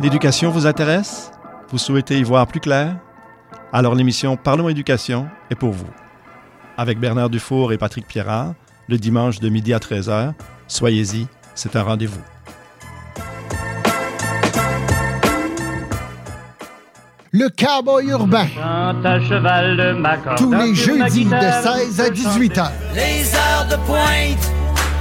L'éducation 0.00 0.50
vous 0.50 0.66
intéresse? 0.66 1.32
Vous 1.70 1.78
souhaitez 1.78 2.18
y 2.20 2.22
voir 2.22 2.46
plus 2.46 2.60
clair? 2.60 2.96
Alors 3.72 3.96
l'émission 3.96 4.36
Parlons 4.36 4.68
éducation 4.68 5.26
est 5.50 5.56
pour 5.56 5.72
vous. 5.72 5.88
Avec 6.76 7.00
Bernard 7.00 7.30
Dufour 7.30 7.72
et 7.72 7.78
Patrick 7.78 8.06
Pierrard, 8.06 8.54
le 8.88 8.96
dimanche 8.96 9.40
de 9.40 9.48
midi 9.48 9.74
à 9.74 9.78
13h, 9.78 10.34
soyez-y, 10.68 11.26
c'est 11.56 11.74
un 11.74 11.82
rendez-vous. 11.82 12.20
Le 17.32 17.48
cowboy 17.48 18.08
urbain. 18.08 18.46
Chante 18.54 19.04
à 19.04 19.20
cheval 19.20 19.76
de 19.76 19.92
ma 19.92 20.16
corde. 20.16 20.38
Tous 20.38 20.52
les 20.52 20.74
jeudis 20.74 21.24
de 21.24 21.30
guitare, 21.30 21.76
16 21.76 22.00
à 22.00 22.10
18 22.10 22.58
heures. 22.58 22.72
Les 22.94 23.34
heures 23.34 23.66
de 23.68 23.76
pointe, 23.84 24.52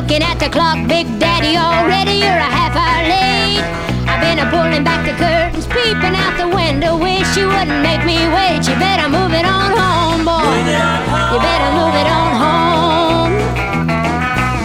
Looking 0.00 0.22
at 0.22 0.38
the 0.38 0.48
clock, 0.48 0.88
Big 0.88 1.06
Daddy. 1.18 1.58
Already 1.58 2.24
you're 2.24 2.40
a 2.40 2.52
half 2.58 2.72
hour 2.72 3.04
late. 3.04 3.60
I've 4.08 4.20
been 4.24 4.38
a 4.40 4.48
pulling 4.48 4.82
back 4.82 5.04
the 5.04 5.12
curtains, 5.12 5.66
peeping 5.66 6.16
out 6.16 6.40
the 6.40 6.48
window. 6.48 6.96
Wish 6.96 7.36
you 7.36 7.46
wouldn't 7.48 7.82
make 7.82 8.02
me 8.08 8.16
wait. 8.32 8.64
You 8.64 8.74
better 8.80 9.08
move 9.12 9.32
it 9.36 9.44
on 9.44 9.76
home, 9.76 10.24
boy. 10.24 10.56
You 11.32 11.38
better 11.44 11.70
move 11.76 11.94
it 12.00 12.08
on 12.08 12.30
home. 12.44 13.32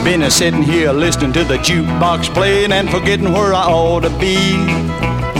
Been 0.05 0.21
a 0.23 0.31
sitting 0.31 0.63
here 0.63 0.93
listening 0.93 1.33
to 1.33 1.43
the 1.43 1.57
jukebox 1.57 2.33
playing 2.33 2.71
and 2.71 2.89
forgetting 2.89 3.33
where 3.33 3.53
I 3.53 3.65
ought 3.67 4.03
to 4.03 4.11
be. 4.17 4.55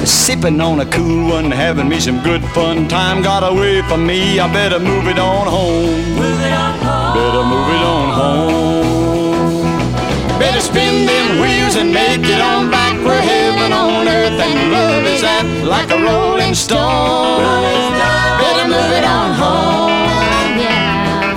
Sipping 0.06 0.60
on 0.60 0.82
a 0.82 0.86
cool 0.86 1.30
one, 1.30 1.50
having 1.50 1.88
me 1.88 2.00
some 2.02 2.22
good 2.22 2.44
fun. 2.54 2.88
Time 2.90 3.24
got 3.24 3.50
away 3.50 3.82
from 3.84 4.06
me. 4.06 4.40
I 4.40 4.52
better 4.52 4.78
move 4.78 5.08
it 5.08 5.18
on 5.18 5.48
home. 5.48 6.18
Better 6.20 7.44
move 7.48 7.70
it 7.78 7.82
on 7.82 8.10
home. 8.10 8.15
Better 10.40 10.60
spin 10.60 11.06
them 11.06 11.40
wheels 11.42 11.76
and 11.78 11.94
make 11.94 12.24
it 12.24 12.42
on 12.42 12.70
back 12.70 12.94
where 13.06 13.22
heaven 13.22 13.72
on 13.72 14.08
earth 14.08 14.40
and 14.40 14.72
love 14.72 15.04
is 15.06 15.24
at 15.24 15.46
like 15.64 15.90
a 15.92 15.98
rolling 15.98 16.54
stone. 16.54 17.40
Better 18.40 18.68
move 18.68 18.92
it 19.00 19.06
on 19.06 19.34
home. 19.34 20.60
Yeah. 20.60 21.34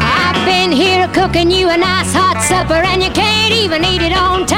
I've 0.00 0.46
been 0.46 0.70
here 0.70 1.08
cooking 1.08 1.50
you 1.50 1.68
a 1.68 1.76
nice 1.76 2.12
hot 2.14 2.40
supper 2.42 2.74
and 2.74 3.02
you 3.02 3.10
can't 3.10 3.52
even 3.52 3.84
eat 3.84 4.02
it 4.02 4.16
on. 4.16 4.51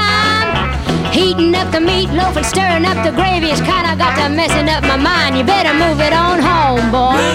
Heating 1.24 1.54
up 1.54 1.72
the 1.72 1.78
meatloaf 1.78 2.36
and 2.36 2.44
stirring 2.44 2.84
up 2.84 3.02
the 3.02 3.10
gravy 3.10 3.48
has 3.48 3.58
kinda 3.62 3.96
got 3.96 4.14
to 4.20 4.28
messing 4.28 4.68
up 4.68 4.82
my 4.82 4.98
mind. 4.98 5.38
You 5.38 5.42
better 5.42 5.72
move 5.72 5.98
it 5.98 6.12
on 6.12 6.38
home, 6.38 6.90
boy. 6.92 7.16
You 7.16 7.32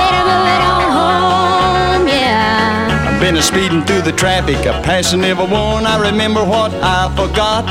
better 0.00 0.22
move 0.32 0.48
it 0.56 0.62
on 0.72 0.86
home, 0.96 2.08
yeah. 2.08 3.10
I've 3.12 3.20
been 3.20 3.36
a 3.36 3.42
speeding 3.42 3.82
through 3.84 4.00
the 4.00 4.12
traffic, 4.12 4.64
a 4.64 4.72
passing 4.80 5.24
every 5.24 5.44
one. 5.44 5.84
I 5.84 6.00
remember 6.00 6.42
what 6.42 6.72
I 6.82 7.12
forgot. 7.14 7.68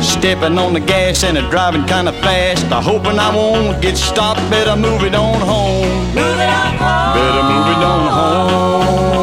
Stepping 0.00 0.56
on 0.56 0.72
the 0.72 0.80
gas 0.80 1.24
and 1.24 1.36
a 1.36 1.42
driving 1.50 1.84
kind 1.88 2.08
of 2.08 2.14
fast. 2.22 2.64
I 2.70 2.80
hoping 2.80 3.18
I 3.18 3.34
won't 3.34 3.82
get 3.82 3.96
stopped. 3.96 4.38
Better 4.50 4.76
move 4.76 5.02
it 5.02 5.16
on 5.16 5.40
home. 5.40 6.14
Move 6.14 6.38
it 6.38 6.52
on 6.62 6.76
home. 6.78 7.14
Better 7.18 7.42
move 7.42 7.68
it 7.74 7.82
on 7.82 8.06
home. 8.18 9.13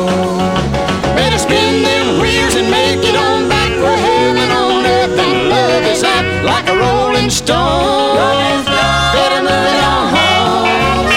A 7.32 7.48
rolling 7.48 8.66
stone. 8.68 9.16
Better 9.16 9.42
move 9.42 9.68
it 9.72 9.84
on 9.88 10.04
home. 10.12 11.08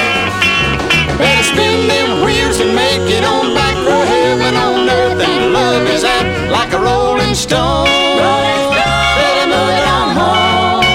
Better 1.19 1.43
spin 1.43 1.89
them 1.89 2.23
wheels 2.25 2.61
and 2.61 2.75
make 2.75 3.03
it 3.11 3.25
on 3.25 3.55
back 3.55 3.75
where 3.83 4.07
heaven 4.07 4.55
on 4.55 4.89
earth 4.89 5.21
and 5.21 5.53
love 5.53 5.83
is 5.91 6.05
at 6.05 6.51
like 6.51 6.73
a 6.73 6.79
rolling 6.79 7.35
stone. 7.35 7.87
Better 9.19 9.47
move 9.51 9.75
it 9.75 9.87
on 9.91 10.09
home. 10.15 10.87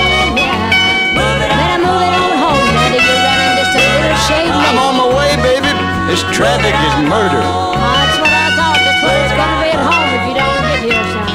Better 1.20 1.80
move 1.84 2.00
it 2.00 2.16
on 2.16 2.32
home. 2.40 2.64
You're 2.96 3.20
running 3.28 3.54
just 3.60 3.76
a 3.76 3.82
little 3.84 4.24
shade 4.24 4.52
I'm 4.56 4.78
on 4.80 4.94
my 5.04 5.08
way, 5.20 5.36
baby. 5.44 5.72
This 6.08 6.24
traffic 6.32 6.72
is 6.72 6.96
murder. 7.12 7.44
Oh, 7.44 7.76
That's 7.76 8.18
what 8.24 8.32
I 8.32 8.48
thought. 8.56 8.80
That's 8.88 9.04
what 9.04 9.16
it's 9.20 9.36
gonna 9.36 9.68
be 9.68 9.70
at 9.76 9.84
home 9.84 10.10
if 10.16 10.24
you 10.32 10.36
don't 10.40 10.64
get 10.64 10.80
here, 10.88 11.06
son. 11.12 11.28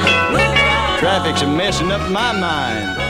Traffic's 0.99 1.43
a 1.43 1.47
messing 1.47 1.93
up 1.93 2.01
my 2.11 2.33
mind. 2.33 3.04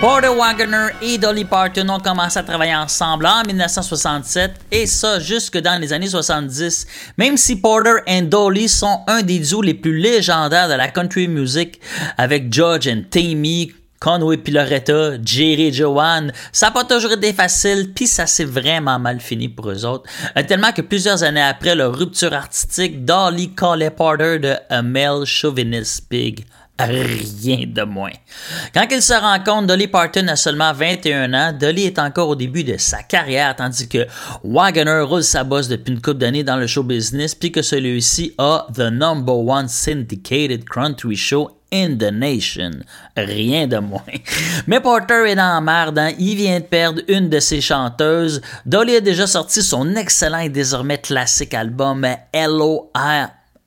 Porter 0.00 0.28
Wagoner 0.28 0.88
et 1.00 1.16
Dolly 1.16 1.46
Parton 1.46 1.88
ont 1.88 1.98
commencé 1.98 2.38
à 2.38 2.42
travailler 2.42 2.74
ensemble 2.74 3.24
en 3.24 3.42
1967 3.46 4.52
et 4.70 4.86
ça 4.86 5.18
jusque 5.18 5.56
dans 5.56 5.80
les 5.80 5.92
années 5.92 6.08
70. 6.08 6.86
Même 7.16 7.38
si 7.38 7.56
Porter 7.56 8.02
et 8.06 8.20
Dolly 8.20 8.68
sont 8.68 9.00
un 9.06 9.22
des 9.22 9.38
duos 9.38 9.62
les 9.62 9.72
plus 9.72 9.96
légendaires 9.96 10.68
de 10.68 10.74
la 10.74 10.88
country 10.88 11.28
music 11.28 11.80
avec 12.18 12.52
George 12.52 12.86
and 12.88 13.04
Tammy, 13.10 13.72
Conway 13.98 14.36
puis 14.36 14.52
Loretta, 14.52 15.12
Jerry 15.24 15.72
Joanne, 15.72 16.30
ça 16.52 16.66
n'a 16.66 16.72
pas 16.72 16.84
toujours 16.84 17.12
été 17.12 17.32
facile, 17.32 17.92
puis 17.94 18.06
ça 18.06 18.26
s'est 18.26 18.44
vraiment 18.44 18.98
mal 18.98 19.18
fini 19.20 19.48
pour 19.48 19.70
eux 19.70 19.86
autres. 19.86 20.08
Euh, 20.36 20.42
tellement 20.42 20.72
que 20.72 20.82
plusieurs 20.82 21.22
années 21.22 21.42
après 21.42 21.74
leur 21.74 21.96
rupture 21.96 22.34
artistique, 22.34 23.06
Dolly 23.06 23.54
callait 23.54 23.90
Porter 23.90 24.38
de 24.38 24.54
a 24.68 24.82
male 24.82 25.24
chauvinist 25.24 26.06
pig. 26.10 26.44
Rien 26.78 27.64
de 27.66 27.82
moins. 27.82 28.12
Quand 28.74 28.86
ils 28.90 29.00
se 29.00 29.14
rencontrent, 29.14 29.68
Dolly 29.68 29.88
Parton 29.88 30.28
a 30.28 30.36
seulement 30.36 30.74
21 30.74 31.32
ans. 31.32 31.52
Dolly 31.58 31.86
est 31.86 31.98
encore 31.98 32.28
au 32.28 32.36
début 32.36 32.64
de 32.64 32.76
sa 32.76 33.02
carrière, 33.02 33.56
tandis 33.56 33.88
que 33.88 34.06
Wagoner 34.44 35.00
roule 35.00 35.24
sa 35.24 35.42
bosse 35.42 35.68
depuis 35.68 35.94
une 35.94 36.02
couple 36.02 36.18
d'années 36.18 36.44
dans 36.44 36.58
le 36.58 36.66
show 36.66 36.82
business, 36.82 37.34
puis 37.34 37.50
que 37.50 37.62
celui-ci 37.62 38.34
a 38.36 38.66
the 38.74 38.90
number 38.90 39.34
one 39.34 39.68
syndicated 39.68 40.68
country 40.68 41.16
show 41.16 41.50
in 41.72 41.96
the 41.96 42.12
nation. 42.12 42.82
Rien 43.16 43.66
de 43.66 43.78
moins. 43.78 44.02
Mais 44.66 44.80
Porter 44.80 45.24
est 45.28 45.34
dans 45.34 45.54
la 45.54 45.60
merde, 45.62 45.98
hein. 45.98 46.12
il 46.18 46.36
vient 46.36 46.60
de 46.60 46.64
perdre 46.64 47.00
une 47.08 47.30
de 47.30 47.40
ses 47.40 47.62
chanteuses. 47.62 48.42
Dolly 48.66 48.96
a 48.96 49.00
déjà 49.00 49.26
sorti 49.26 49.62
son 49.62 49.96
excellent 49.96 50.40
et 50.40 50.50
désormais 50.50 50.98
classique 50.98 51.54
album 51.54 52.06
Hello 52.34 52.90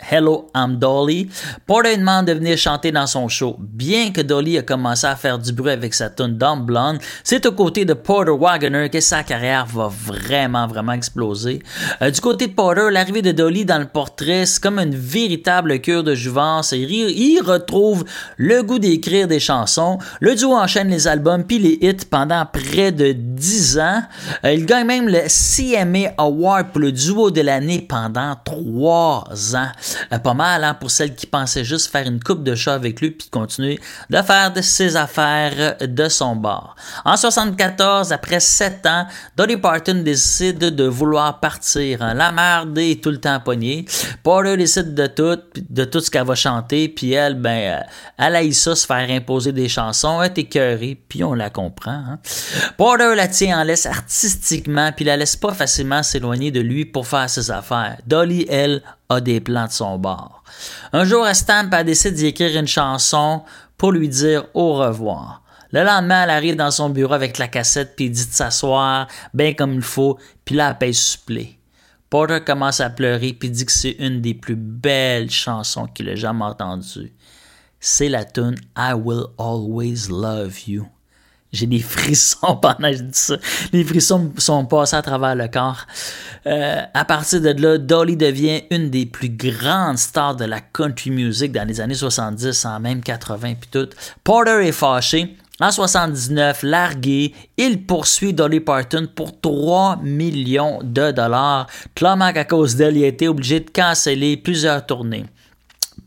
Hello, 0.02 0.50
I'm 0.56 0.78
Dolly. 0.78 1.30
Porter 1.68 1.98
demande 1.98 2.26
de 2.28 2.34
venir 2.34 2.58
chanter 2.58 2.92
dans 2.92 3.06
son 3.06 3.28
show. 3.28 3.58
Bien 3.60 4.12
que 4.12 4.22
Dolly 4.22 4.58
a 4.58 4.62
commencé 4.62 5.06
à 5.06 5.18
faire 5.18 5.38
du 5.38 5.52
bruit 5.52 5.74
avec 5.74 5.94
sa 5.94 6.10
tune 6.10 6.38
Dumb 6.38 6.66
Blonde, 6.66 7.00
c'est 7.22 7.46
au 7.46 7.52
côté 7.52 7.84
de 7.84 7.94
Porter 7.94 8.32
Wagoner 8.32 8.90
que 8.90 9.02
sa 9.02 9.24
carrière 9.24 9.66
va 9.66 9.90
vraiment, 9.90 10.68
vraiment 10.68 10.94
exploser. 10.94 11.62
Euh, 12.02 12.12
du 12.12 12.22
côté 12.22 12.48
de 12.48 12.54
Porter, 12.54 12.90
l'arrivée 12.90 13.22
de 13.22 13.34
Dolly 13.34 13.66
dans 13.66 13.78
le 13.78 13.88
portrait, 13.88 14.46
c'est 14.46 14.64
comme 14.64 14.80
une 14.80 14.96
véritable 14.96 15.80
cure 15.82 16.04
de 16.04 16.16
jouvence. 16.16 16.72
Il, 16.72 16.90
il 16.90 17.42
retrouve 17.42 18.06
le 18.38 18.64
goût 18.64 18.80
d'écrire 18.80 19.28
des 19.28 19.42
chansons. 19.42 20.00
Le 20.22 20.34
duo 20.34 20.56
enchaîne 20.56 20.88
les 20.88 21.10
albums 21.10 21.44
puis 21.44 21.60
les 21.60 21.78
hits 21.82 22.06
pendant 22.10 22.46
près 22.46 22.94
de 22.94 23.12
10 23.12 23.80
ans. 23.80 24.02
Euh, 24.46 24.54
il 24.54 24.66
gagne 24.66 24.88
même 24.88 25.10
le 25.10 25.24
CMA 25.28 26.14
Award 26.18 26.70
pour 26.72 26.80
le 26.80 26.94
duo 26.94 27.32
de 27.32 27.42
l'année 27.42 27.86
pendant 27.88 28.36
3 28.46 29.56
ans. 29.58 29.72
Euh, 30.12 30.20
pas 30.20 30.34
mal 30.34 30.64
hein, 30.64 30.74
pour 30.74 30.92
celle 30.92 31.16
qui 31.16 31.26
pensait 31.26 31.64
juste 31.64 31.92
faire 31.92 32.08
une 32.08 32.22
coupe 32.22 32.44
de 32.44 32.56
chat 32.56 32.74
avec 32.74 33.02
lui 33.02 33.12
puis 33.12 33.30
continuer 33.30 33.80
de 34.10 34.22
faire 34.22 34.52
ses 34.62 34.96
affaires 34.96 35.78
de 35.82 36.10
son 36.10 36.36
bord. 36.36 36.76
En 37.06 37.18
74, 37.18 38.12
après 38.12 38.40
sept 38.40 38.86
ans, 38.86 39.06
Dolly 39.36 39.58
Parton 39.58 40.02
décide 40.04 40.60
de 40.60 40.84
vouloir 40.86 41.40
partir. 41.40 42.02
Hein. 42.02 42.14
La 42.14 42.32
merde 42.32 42.78
est 42.78 43.02
tout 43.04 43.12
le 43.12 43.20
temps 43.20 43.40
pognée. 43.40 43.86
Porter 44.24 44.58
décide 44.58 44.94
de 44.94 45.08
tout, 45.08 45.42
de 45.70 45.86
tout 45.86 46.00
ce 46.00 46.10
qu'elle 46.10 46.26
va 46.26 46.36
chanter, 46.36 46.90
puis 46.90 47.14
elle, 47.14 47.36
ben, 47.36 47.80
euh, 47.80 47.82
elle 48.18 48.36
a 48.36 48.52
ça 48.52 48.76
se 48.76 48.86
faire 48.86 49.10
imposer 49.10 49.52
des 49.52 49.70
chansons, 49.70 50.22
elle 50.22 50.32
est 50.32 50.38
écœurée, 50.40 51.00
puis 51.08 51.24
on 51.24 51.34
la 51.34 51.50
comprend. 51.50 51.92
Hein. 51.92 52.20
Porter 52.78 53.16
la 53.16 53.28
tient 53.28 53.60
en 53.60 53.64
laisse 53.64 53.86
artistiquement, 53.86 54.92
puis 54.92 55.06
la 55.06 55.18
laisse 55.18 55.36
pas 55.36 55.54
facilement 55.54 56.04
s'éloigner 56.04 56.52
de 56.52 56.60
lui 56.60 56.86
pour 56.86 57.08
faire 57.08 57.30
ses 57.30 57.52
affaires. 57.52 57.98
Dolly, 58.06 58.46
elle, 58.50 58.82
a 59.10 59.22
des 59.22 59.42
plans 59.42 59.66
de 59.66 59.72
son 59.72 59.98
bord. 59.98 60.44
Un 60.94 61.04
jour, 61.04 61.28
Stamp 61.34 61.70
a 61.72 61.84
décidé 61.84 62.16
d'y 62.16 62.26
écrire 62.28 62.60
une 62.60 62.68
chanson 62.68 63.44
pour 63.78 63.92
lui 63.92 64.08
dire 64.08 64.46
au 64.54 64.76
revoir. 64.76 65.42
Le 65.72 65.84
lendemain, 65.84 66.24
elle 66.24 66.30
arrive 66.30 66.56
dans 66.56 66.72
son 66.72 66.90
bureau 66.90 67.14
avec 67.14 67.38
la 67.38 67.48
cassette 67.48 67.96
puis 67.96 68.10
dit 68.10 68.28
de 68.28 68.32
s'asseoir 68.32 69.08
bien 69.34 69.54
comme 69.54 69.74
il 69.74 69.82
faut, 69.82 70.18
puis 70.46 70.56
là, 70.56 70.70
elle 70.70 70.78
paye 70.78 70.94
supplé. 70.94 71.60
Porter 72.10 72.44
commence 72.44 72.80
à 72.80 72.90
pleurer 72.90 73.34
puis 73.34 73.50
dit 73.50 73.66
que 73.66 73.72
c'est 73.72 73.96
une 74.00 74.22
des 74.22 74.34
plus 74.34 74.56
belles 74.56 75.30
chansons 75.30 75.86
qu'il 75.86 76.10
ait 76.10 76.16
jamais 76.16 76.46
entendues. 76.46 77.14
C'est 77.80 78.10
la 78.10 78.26
tune 78.26 78.56
I 78.78 78.94
Will 78.94 79.26
Always 79.38 80.08
Love 80.10 80.68
You. 80.68 80.88
J'ai 81.52 81.66
des 81.66 81.80
frissons 81.80 82.58
pendant 82.62 82.92
que 82.92 82.98
je 82.98 83.04
dis 83.04 83.18
ça. 83.18 83.38
Les 83.74 83.84
frissons 83.84 84.32
sont 84.38 84.66
passés 84.66 84.96
à 84.96 85.02
travers 85.02 85.36
le 85.36 85.48
corps. 85.48 85.86
Euh, 86.46 86.82
à 86.94 87.06
partir 87.06 87.42
de 87.42 87.50
là, 87.50 87.78
Dolly 87.78 88.16
devient 88.16 88.62
une 88.70 88.90
des 88.90 89.06
plus 89.06 89.30
grandes 89.30 89.98
stars 89.98 90.36
de 90.36 90.46
la 90.46 90.60
country 90.60 91.10
music 91.10 91.52
dans 91.52 91.68
les 91.68 91.82
années 91.82 91.96
70, 91.96 92.66
en 92.66 92.80
même 92.80 93.02
80 93.02 93.54
puis 93.60 93.70
tout. 93.72 93.90
Porter 94.24 94.68
est 94.68 94.72
fâché. 94.72 95.36
En 95.62 95.72
79, 95.72 96.64
largué, 96.64 97.34
il 97.58 97.86
poursuit 97.86 98.34
Dolly 98.34 98.62
Parton 98.62 99.10
pour 99.14 99.42
3 99.42 99.98
millions 100.02 100.80
de 100.82 101.12
dollars. 101.12 101.68
Clairement 101.96 102.32
qu'à 102.32 102.46
cause 102.46 102.78
d'elle, 102.78 102.96
il 102.96 103.04
a 103.04 103.08
été 103.08 103.28
obligé 103.28 103.60
de 103.60 103.70
canceller 103.70 104.38
plusieurs 104.38 104.86
tournées. 104.86 105.26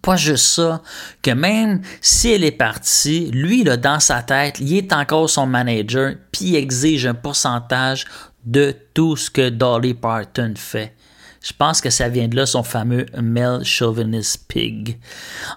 Pas 0.03 0.17
juste 0.17 0.47
ça, 0.47 0.83
que 1.23 1.31
même 1.31 1.81
si 2.01 2.33
elle 2.33 2.45
est 2.45 2.51
partie, 2.51 3.31
lui, 3.31 3.63
là, 3.63 3.77
dans 3.77 4.01
sa 4.01 4.23
tête, 4.23 4.59
il 4.59 4.77
est 4.77 4.93
encore 4.93 5.31
son 5.31 5.47
manager, 5.47 6.15
puis 6.33 6.47
il 6.47 6.57
exige 6.57 7.07
un 7.07 7.15
pourcentage 7.15 8.07
de 8.45 8.75
tout 8.95 9.17
ce 9.17 9.31
que 9.31 9.49
Dolly 9.49 9.95
Parton 9.95 10.55
fait. 10.57 10.93
Je 11.43 11.53
pense 11.53 11.81
que 11.81 11.91
ça 11.91 12.09
vient 12.09 12.29
de 12.29 12.37
là 12.37 12.47
son 12.47 12.63
fameux 12.63 13.07
Mel 13.21 13.65
Chauvinist 13.65 14.47
Pig. 14.47 14.99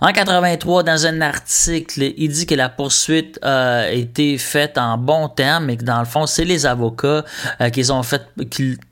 En 0.01 0.11
83, 0.11 0.83
dans 0.83 1.05
un 1.05 1.21
article, 1.21 2.13
il 2.17 2.29
dit 2.29 2.47
que 2.47 2.55
la 2.55 2.69
poursuite 2.69 3.37
a 3.43 3.91
été 3.91 4.37
faite 4.39 4.79
en 4.79 4.97
bon 4.97 5.29
terme 5.29 5.69
et 5.69 5.77
que 5.77 5.83
dans 5.83 5.99
le 5.99 6.05
fond, 6.05 6.25
c'est 6.25 6.43
les 6.43 6.65
avocats 6.65 7.23
euh, 7.61 7.69
qui 7.69 7.91
ont 7.91 8.01
fait 8.01 8.23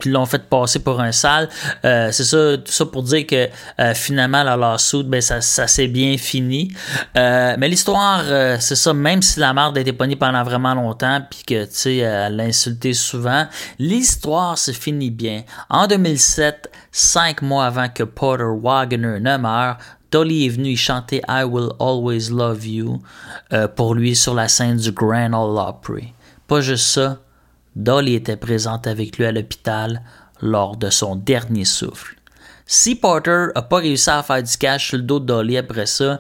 l'ont 0.05 0.25
fait 0.25 0.43
passer 0.49 0.79
pour 0.79 1.01
un 1.01 1.11
sale. 1.11 1.49
Euh, 1.83 2.11
c'est 2.11 2.23
ça, 2.23 2.57
tout 2.57 2.71
ça 2.71 2.85
pour 2.85 3.01
dire 3.01 3.25
que 3.25 3.49
euh, 3.79 3.93
finalement 3.95 4.43
la 4.43 4.55
lawsuit, 4.55 5.03
ben 5.03 5.21
ça, 5.21 5.41
s'est 5.41 5.87
bien 5.87 6.17
fini. 6.17 6.73
mais 7.15 7.67
l'histoire, 7.67 8.23
c'est 8.59 8.75
ça, 8.75 8.93
même 8.93 9.21
si 9.21 9.39
la 9.39 9.53
marde 9.53 9.77
a 9.77 9.81
été 9.81 9.93
pognée 9.93 10.15
pendant 10.15 10.43
vraiment 10.43 10.75
longtemps, 10.75 11.21
puis 11.29 11.43
que 11.43 11.65
tu 11.65 11.71
sais, 11.71 11.97
elle 11.97 12.35
l'a 12.35 12.43
insulté 12.43 12.93
souvent, 12.93 13.47
l'histoire 13.79 14.57
se 14.57 14.71
finit 14.71 15.11
bien. 15.11 15.43
En 15.69 15.87
2007, 15.87 16.69
Cinq 16.95 17.41
mois 17.41 17.65
avant 17.65 17.89
que 17.89 18.03
Porter 18.03 18.53
Wagner 18.61 19.19
ne 19.19 19.37
meure, 19.37 19.79
Dolly 20.11 20.45
est 20.45 20.49
venue 20.49 20.69
y 20.69 20.77
chanter 20.77 21.23
I 21.27 21.43
Will 21.43 21.71
Always 21.79 22.29
Love 22.29 22.67
You 22.67 23.01
euh, 23.51 23.67
pour 23.67 23.95
lui 23.95 24.15
sur 24.15 24.35
la 24.35 24.47
scène 24.47 24.77
du 24.77 24.91
Grand 24.91 25.33
Ole 25.33 25.57
Opry. 25.57 26.13
Pas 26.45 26.61
juste 26.61 26.85
ça, 26.85 27.17
Dolly 27.75 28.13
était 28.13 28.37
présente 28.37 28.85
avec 28.85 29.17
lui 29.17 29.25
à 29.25 29.31
l'hôpital 29.31 30.03
lors 30.39 30.77
de 30.77 30.91
son 30.91 31.15
dernier 31.15 31.65
souffle. 31.65 32.15
Si 32.67 32.93
Porter 32.93 33.47
a 33.55 33.63
pas 33.63 33.77
réussi 33.77 34.11
à 34.11 34.21
faire 34.21 34.43
du 34.43 34.55
cash 34.55 34.89
sur 34.89 34.97
le 34.97 35.03
dos 35.03 35.19
de 35.19 35.25
Dolly 35.25 35.57
après 35.57 35.87
ça, 35.87 36.19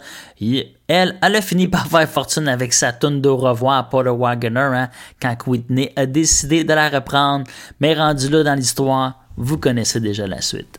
elle, 0.87 1.15
a 1.21 1.41
fini 1.41 1.67
par 1.67 1.85
faire 1.85 2.09
fortune 2.09 2.47
avec 2.47 2.73
sa 2.73 2.91
tune 2.91 3.21
de 3.21 3.29
revoir 3.29 3.77
à 3.77 3.89
Porter 3.89 4.09
Wagner 4.09 4.49
hein, 4.57 4.89
quand 5.21 5.37
Whitney 5.45 5.93
a 5.95 6.07
décidé 6.07 6.63
de 6.63 6.73
la 6.73 6.89
reprendre, 6.89 7.45
mais 7.79 7.93
rendu 7.93 8.27
là 8.27 8.41
dans 8.41 8.55
l'histoire, 8.55 9.22
vous 9.37 9.57
connaissez 9.57 9.99
déjà 9.99 10.27
la 10.27 10.41
suite. 10.41 10.77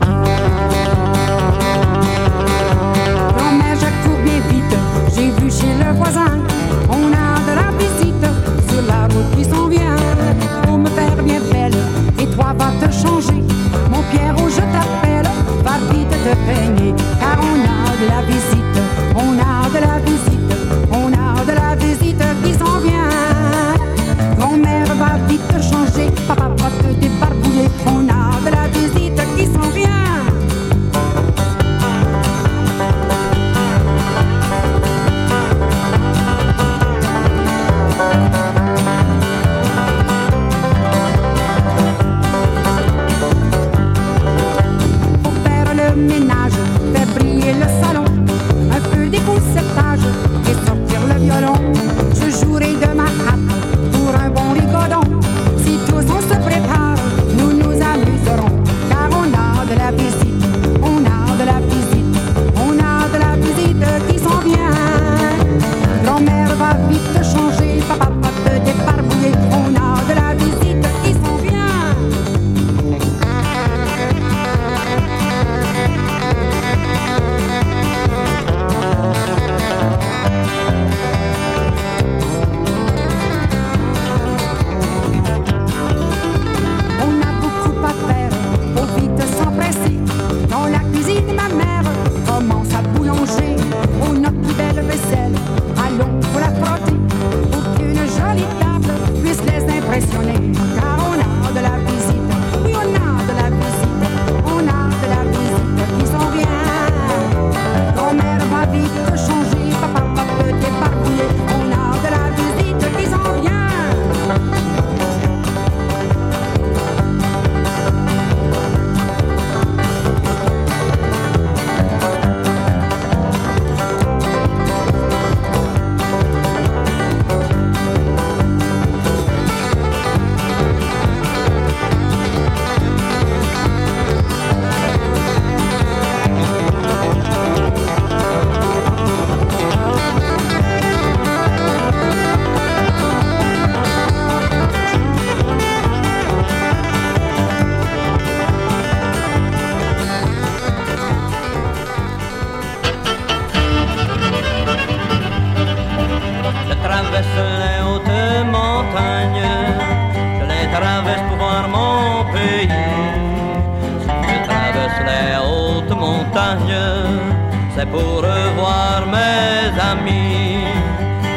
pour 167.87 168.23
revoir 168.23 169.07
mes 169.07 169.79
amis. 169.81 170.65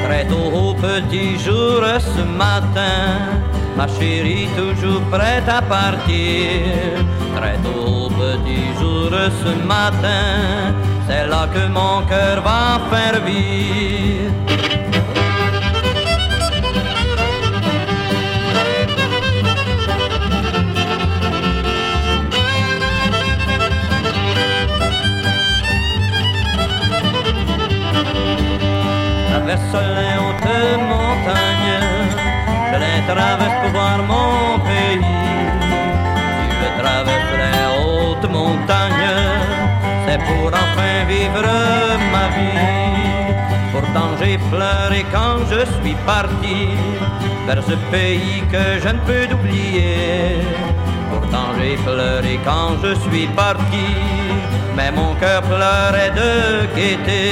Très 0.05 0.25
tôt 0.25 0.51
au 0.53 0.73
petit 0.73 1.37
jour 1.39 1.81
ce 1.99 2.21
matin, 2.21 2.97
ma 3.75 3.87
chérie 3.87 4.47
toujours 4.55 5.01
prête 5.11 5.49
à 5.49 5.61
partir. 5.61 6.61
Très 7.35 7.57
tôt 7.63 8.05
au 8.05 8.09
petit 8.09 8.67
jour 8.79 9.11
ce 9.43 9.51
matin, 9.65 10.73
c'est 11.07 11.27
là 11.27 11.47
que 11.53 11.67
mon 11.67 12.05
cœur 12.07 12.41
va 12.41 12.79
faire 12.91 13.21
vivre. 13.23 14.66
Traverse 29.47 29.79
les 29.95 30.15
hautes 30.19 30.59
montagnes, 30.91 31.79
je 32.69 32.77
les 32.83 32.99
traverse 33.07 33.55
pour 33.61 33.71
voir 33.71 33.99
mon 34.03 34.59
pays. 34.59 34.99
Si 36.35 36.47
je 36.59 36.69
traverse 36.81 37.33
les 37.43 37.63
hautes 37.79 38.27
montagnes, 38.29 39.15
c'est 40.05 40.19
pour 40.27 40.47
enfin 40.47 40.95
vivre 41.07 41.47
ma 42.11 42.25
vie. 42.35 42.67
Pourtant 43.71 44.09
j'ai 44.19 44.37
pleuré 44.51 45.01
quand 45.13 45.39
je 45.49 45.61
suis 45.77 45.95
parti 46.05 46.57
vers 47.45 47.63
ce 47.63 47.75
pays 47.89 48.43
que 48.51 48.65
je 48.83 48.89
ne 48.89 48.99
peux 49.07 49.27
oublier. 49.33 50.43
Pourtant 51.09 51.55
j'ai 51.57 51.77
pleuré 51.77 52.37
quand 52.43 52.71
je 52.83 52.91
suis 53.05 53.27
parti, 53.27 53.87
mais 54.75 54.91
mon 54.91 55.15
cœur 55.15 55.41
pleurait 55.43 56.11
de 56.21 56.31
gaieté. 56.75 57.27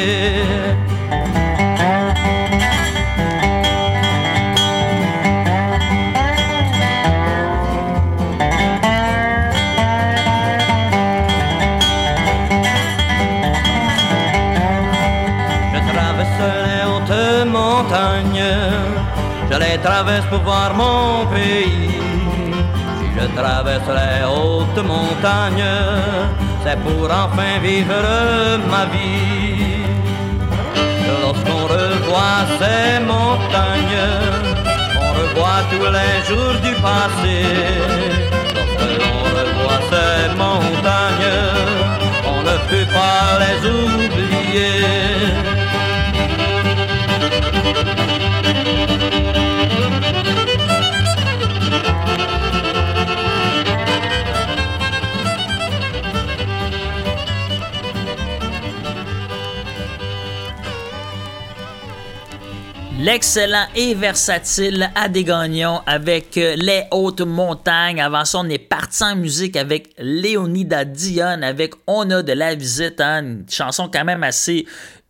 Traverse 19.86 20.26
pour 20.32 20.40
voir 20.40 20.74
mon 20.74 21.28
pays. 21.34 21.92
Si 22.98 23.08
je 23.18 23.26
traverse 23.40 23.90
les 24.00 24.20
hautes 24.34 24.84
montagnes, 24.94 25.74
c'est 26.64 26.80
pour 26.86 27.08
enfin 27.24 27.54
vivre 27.62 28.08
ma 28.74 28.84
vie. 28.94 29.86
Lorsqu'on 31.22 31.64
revoit 31.76 32.44
ces 32.60 32.94
montagnes, 33.14 34.06
on 35.04 35.10
revoit 35.20 35.62
tous 35.72 35.88
les 35.98 36.16
jours 36.28 36.58
du 36.66 36.74
passé. 36.88 37.38
Lorsque 38.56 38.88
l'on 39.00 39.20
revoit 39.38 39.84
ces 39.92 40.20
montagnes, 40.44 41.36
on 42.34 42.40
ne 42.50 42.56
peut 42.70 42.90
pas 43.00 43.28
les 43.44 43.60
oublier. 43.80 45.65
L'excellent 63.06 63.68
et 63.76 63.94
versatile 63.94 64.90
Adé 64.96 65.24
Gagnon 65.24 65.80
avec 65.86 66.40
euh, 66.40 66.56
Les 66.58 66.86
Hautes 66.90 67.22
Montagnes. 67.22 68.02
Avant 68.02 68.26
ça, 68.26 68.40
on 68.40 68.50
est 68.50 68.58
parti 68.58 69.04
en 69.04 69.16
musique 69.16 69.56
avec 69.58 69.90
Léonida 70.00 70.86
Dion 70.86 71.44
avec 71.44 71.76
On 71.86 72.10
a 72.10 72.24
de 72.24 72.34
la 72.34 72.56
visite, 72.56 73.00
hein, 73.00 73.22
une 73.22 73.46
chanson 73.48 73.92
quand 73.94 74.04
même 74.06 74.24
assez 74.24 74.66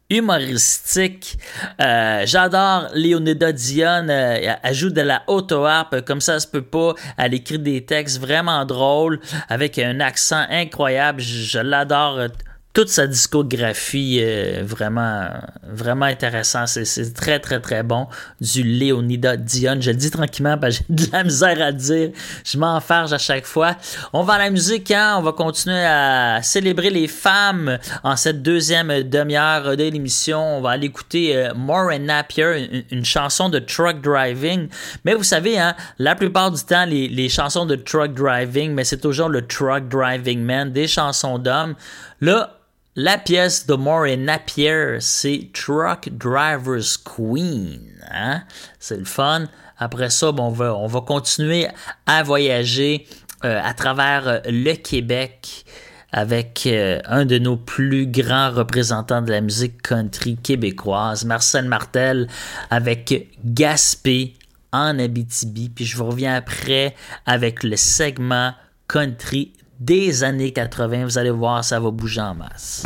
humoristique. 0.09 1.37
Euh, 1.79 2.23
j'adore 2.25 2.89
Léonida 2.95 3.53
Dion. 3.53 4.09
Euh, 4.09 4.55
elle 4.61 4.73
joue 4.73 4.89
de 4.89 4.99
la 4.99 5.23
auto-harpe 5.27 6.01
comme 6.01 6.19
ça 6.19 6.41
se 6.41 6.47
peut 6.47 6.63
pas. 6.63 6.95
Elle 7.17 7.33
écrit 7.33 7.59
des 7.59 7.85
textes 7.85 8.19
vraiment 8.19 8.65
drôles 8.65 9.21
avec 9.47 9.79
un 9.79 10.01
accent 10.01 10.45
incroyable. 10.49 11.21
Je, 11.21 11.59
l'adore 11.59 12.27
toute 12.75 12.89
sa 12.89 13.07
discographie 13.07 14.19
euh, 14.21 14.61
vraiment 14.61 15.29
vraiment 15.63 16.07
intéressant. 16.07 16.65
C'est 16.67 17.13
très 17.13 17.39
très 17.39 17.61
très 17.61 17.83
bon. 17.83 18.07
Du 18.41 18.63
Léonida 18.63 19.37
Dion. 19.37 19.77
Je 19.79 19.91
le 19.91 19.95
dis 19.95 20.11
tranquillement 20.11 20.57
parce 20.57 20.79
que 20.79 20.83
j'ai 20.89 21.05
de 21.07 21.11
la 21.13 21.23
misère 21.23 21.61
à 21.61 21.71
dire. 21.71 22.09
Je 22.43 22.57
m'enfarge 22.57 23.13
à 23.13 23.17
chaque 23.17 23.45
fois. 23.45 23.77
On 24.11 24.23
va 24.23 24.33
à 24.33 24.39
la 24.39 24.49
musique 24.49 24.91
hein? 24.91 25.15
on 25.17 25.21
va 25.21 25.31
continuer 25.31 25.85
à 25.85 26.41
célébrer 26.43 26.89
les 26.89 27.07
femmes 27.07 27.79
en 28.03 28.17
cette 28.17 28.43
deuxième 28.43 29.03
demi-heure 29.03 29.77
de 29.77 29.83
l'émission. 29.83 30.57
On 30.57 30.61
va 30.61 30.71
aller 30.71 30.87
écouter 30.87 31.33
euh, 31.33 31.53
More 31.55 31.97
Napier 31.97 32.85
une, 32.91 33.05
chanson 33.05 33.47
de 33.47 33.59
truck 33.59 34.01
driving. 34.01 34.67
Mais 35.05 35.13
vous 35.13 35.23
savez 35.23 35.57
hein, 35.57 35.75
la 35.97 36.13
plupart 36.15 36.51
du 36.51 36.61
temps 36.61 36.85
les, 36.85 37.07
les 37.07 37.29
chansons 37.29 37.65
de 37.65 37.77
truck 37.77 38.13
driving 38.13 38.73
mais 38.73 38.83
c'est 38.83 38.99
toujours 38.99 39.29
le 39.29 39.47
truck 39.47 39.87
driving 39.87 40.41
man 40.41 40.73
des 40.73 40.87
chansons 40.87 41.39
d'hommes. 41.39 41.75
Là 42.19 42.51
la 42.95 43.17
pièce 43.17 43.67
de 43.67 43.75
Maureen 43.75 44.23
Napier, 44.23 44.97
c'est 44.99 45.49
Truck 45.53 46.09
Driver's 46.11 46.97
Queen. 46.97 47.81
Hein? 48.09 48.43
C'est 48.79 48.97
le 48.97 49.05
fun. 49.05 49.45
Après 49.77 50.09
ça, 50.09 50.31
bon, 50.31 50.45
on, 50.45 50.51
va, 50.51 50.75
on 50.75 50.87
va 50.87 51.01
continuer 51.01 51.67
à 52.05 52.23
voyager 52.23 53.05
euh, 53.43 53.59
à 53.61 53.73
travers 53.73 54.27
euh, 54.27 54.39
le 54.45 54.73
Québec 54.75 55.65
avec 56.13 56.63
euh, 56.65 57.01
un 57.05 57.25
de 57.25 57.37
nos 57.37 57.57
plus 57.57 58.07
grands 58.07 58.51
représentants 58.51 59.21
de 59.21 59.31
la 59.31 59.41
musique 59.41 59.81
country 59.81 60.37
québécoise, 60.37 61.25
Marcel 61.25 61.65
Martel, 61.65 62.29
avec 62.69 63.27
Gaspé 63.43 64.35
en 64.71 64.97
Abitibi. 64.97 65.67
Puis 65.67 65.83
je 65.83 65.97
vous 65.97 66.05
reviens 66.05 66.35
après 66.35 66.95
avec 67.25 67.63
le 67.63 67.75
segment 67.75 68.53
country 68.87 69.51
des 69.79 70.23
années 70.23 70.51
80. 70.51 71.05
Vous 71.05 71.17
allez 71.17 71.29
voir, 71.29 71.63
ça 71.63 71.79
va 71.79 71.91
bouger 71.91 72.21
en 72.21 72.35
masse. 72.35 72.83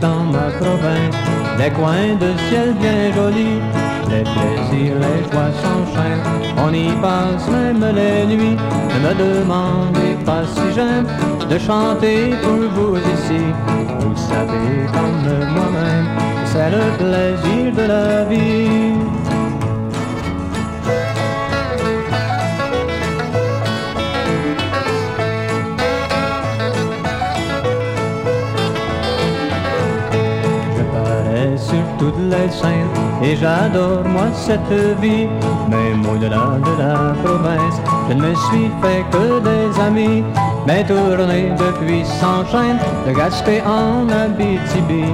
Dans 0.00 0.24
ma 0.24 0.50
province 0.58 1.14
des 1.56 1.70
coins 1.70 2.16
de 2.18 2.32
ciel 2.48 2.74
bien 2.74 3.12
jolis. 3.14 3.60
Les 4.10 4.22
plaisirs, 4.22 4.96
les 5.04 5.20
joies 5.30 5.52
s'enchaînent, 5.62 6.24
on 6.58 6.72
y 6.72 6.90
passe 7.00 7.48
même 7.48 7.84
les 7.94 8.26
nuits. 8.26 8.56
Ne 8.92 9.08
me 9.08 9.14
demandez 9.14 10.16
pas 10.24 10.44
si 10.44 10.74
j'aime 10.74 11.06
de 11.48 11.58
chanter 11.58 12.34
pour 12.42 12.68
vous 12.74 12.96
ici. 12.96 13.42
Vous 14.00 14.16
savez 14.16 14.86
comme 14.92 15.22
moi-même, 15.54 16.08
c'est 16.46 16.70
le 16.70 16.84
plaisir 16.98 17.72
de 17.74 17.88
la 17.88 18.24
vie. 18.24 19.23
Et 33.22 33.36
j'adore 33.36 34.04
moi 34.04 34.26
cette 34.32 35.00
vie. 35.00 35.26
Même 35.68 36.04
au-delà 36.06 36.58
de 36.64 36.82
la 36.82 37.14
province, 37.22 37.80
je 38.08 38.14
ne 38.14 38.22
me 38.22 38.34
suis 38.34 38.70
fait 38.82 39.04
que 39.10 39.40
des 39.40 39.80
amis. 39.80 40.24
Mes 40.66 40.84
tournées 40.84 41.52
depuis 41.58 42.04
s'enchaînent 42.04 42.78
de 43.06 43.12
Gaspé 43.12 43.62
en 43.62 44.08
Abitibi. 44.08 45.04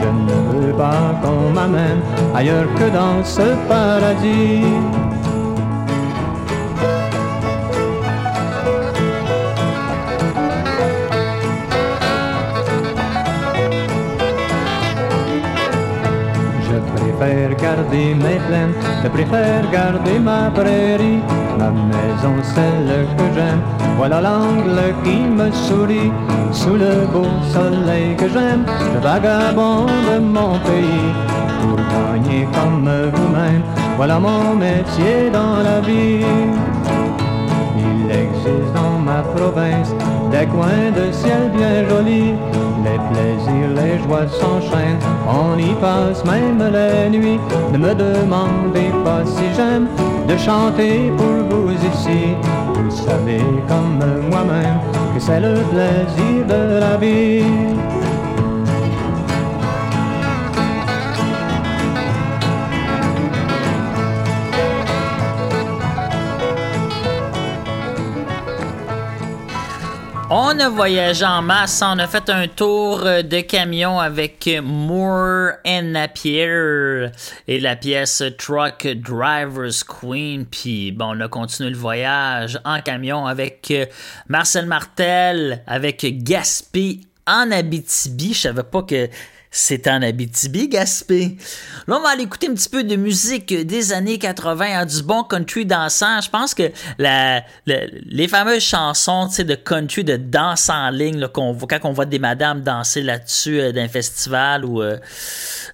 Je 0.00 0.08
ne 0.08 0.66
veux 0.66 0.72
pas 0.72 1.14
qu'on 1.22 1.50
m'amène 1.52 2.00
ailleurs 2.34 2.72
que 2.74 2.88
dans 2.90 3.24
ce 3.24 3.54
paradis. 3.68 5.07
Je 19.02 19.08
préfère 19.08 19.70
garder 19.70 20.18
ma 20.18 20.50
prairie. 20.50 21.20
Ma 21.58 21.70
maison, 21.70 22.34
celle 22.42 23.06
que 23.16 23.24
j'aime, 23.34 23.62
voilà 23.96 24.20
l'angle 24.20 24.94
qui 25.04 25.20
me 25.20 25.50
sourit. 25.50 26.12
Sous 26.52 26.74
le 26.74 27.06
beau 27.12 27.26
soleil 27.52 28.14
que 28.16 28.28
j'aime, 28.28 28.64
je 28.94 28.98
vagabonde 29.00 30.22
mon 30.22 30.58
pays. 30.60 31.12
Pour 31.60 31.76
gagner 31.76 32.46
comme 32.54 32.88
vous-même, 33.14 33.62
voilà 33.96 34.18
mon 34.18 34.54
métier 34.54 35.30
dans 35.32 35.62
la 35.62 35.80
vie. 35.80 36.24
Il 38.08 38.14
existe 38.14 38.72
dans 38.74 38.98
ma 38.98 39.22
province 39.22 39.90
des 40.30 40.46
coins 40.46 40.90
de 40.96 41.12
ciel 41.12 41.50
bien 41.54 41.86
jolis. 41.88 42.34
Les 42.82 42.98
plaisirs, 43.10 43.70
les 43.76 44.02
joies 44.02 44.28
s'enchaînent, 44.28 44.98
on 45.28 45.58
y 45.58 45.74
passe 45.74 46.24
même 46.24 46.62
les 46.72 47.10
nuits. 47.10 47.40
Ne 47.72 47.78
me 47.78 47.94
demandez 47.94 48.90
pas 49.04 49.26
si 49.26 49.42
j'aime 49.54 49.88
de 50.26 50.36
chanter 50.38 51.12
pour 51.18 51.26
vous 51.50 51.70
ici. 51.72 52.34
Vous 52.74 52.90
savez 52.90 53.42
comme 53.68 53.98
moi-même 54.30 54.78
que 55.14 55.20
c'est 55.20 55.40
le 55.40 55.54
plaisir 55.70 56.46
de 56.46 56.80
la 56.80 56.96
vie. 56.96 57.44
On 70.30 70.60
a 70.60 70.68
voyagé 70.68 71.24
en 71.24 71.40
masse, 71.40 71.82
on 71.82 71.98
a 71.98 72.06
fait 72.06 72.28
un 72.28 72.48
tour 72.48 73.00
euh, 73.06 73.22
de 73.22 73.40
camion 73.40 73.98
avec 73.98 74.46
Moore 74.62 75.52
and 75.66 75.84
Napier 75.84 77.06
et 77.46 77.58
la 77.58 77.76
pièce 77.76 78.22
Truck 78.36 78.86
Driver's 78.86 79.82
Queen. 79.82 80.44
Puis 80.44 80.92
bon, 80.92 81.16
on 81.16 81.20
a 81.20 81.28
continué 81.28 81.70
le 81.70 81.78
voyage 81.78 82.60
en 82.66 82.82
camion 82.82 83.24
avec 83.24 83.70
euh, 83.70 83.86
Marcel 84.28 84.66
Martel, 84.66 85.62
avec 85.66 86.04
Gaspé 86.22 87.00
en 87.26 87.50
Abitibi. 87.50 88.34
Je 88.34 88.40
savais 88.40 88.64
pas 88.64 88.82
que 88.82 89.08
c'était 89.50 89.90
en 89.90 90.02
Abitibi, 90.02 90.68
Gaspé. 90.68 91.36
Là, 91.86 91.96
on 91.98 92.02
va 92.02 92.10
aller 92.10 92.24
écouter 92.24 92.48
un 92.48 92.54
petit 92.54 92.68
peu 92.68 92.84
de 92.84 92.96
musique 92.96 93.54
des 93.54 93.92
années 93.92 94.18
80, 94.18 94.66
hein, 94.70 94.86
du 94.86 95.02
bon 95.02 95.22
country 95.24 95.64
dansant. 95.64 96.20
Je 96.20 96.28
pense 96.28 96.54
que 96.54 96.70
les 96.98 98.28
fameuses 98.28 98.62
chansons 98.62 99.28
de 99.38 99.54
country, 99.54 100.04
de 100.04 100.16
danse 100.16 100.68
en 100.68 100.90
ligne, 100.90 101.18
là, 101.18 101.28
quand 101.28 101.56
on 101.84 101.92
voit 101.92 102.04
des 102.04 102.18
madames 102.18 102.62
danser 102.62 103.02
là-dessus 103.02 103.60
euh, 103.60 103.72
d'un 103.72 103.88
festival 103.88 104.64
ou 104.64 104.82
euh, 104.82 104.96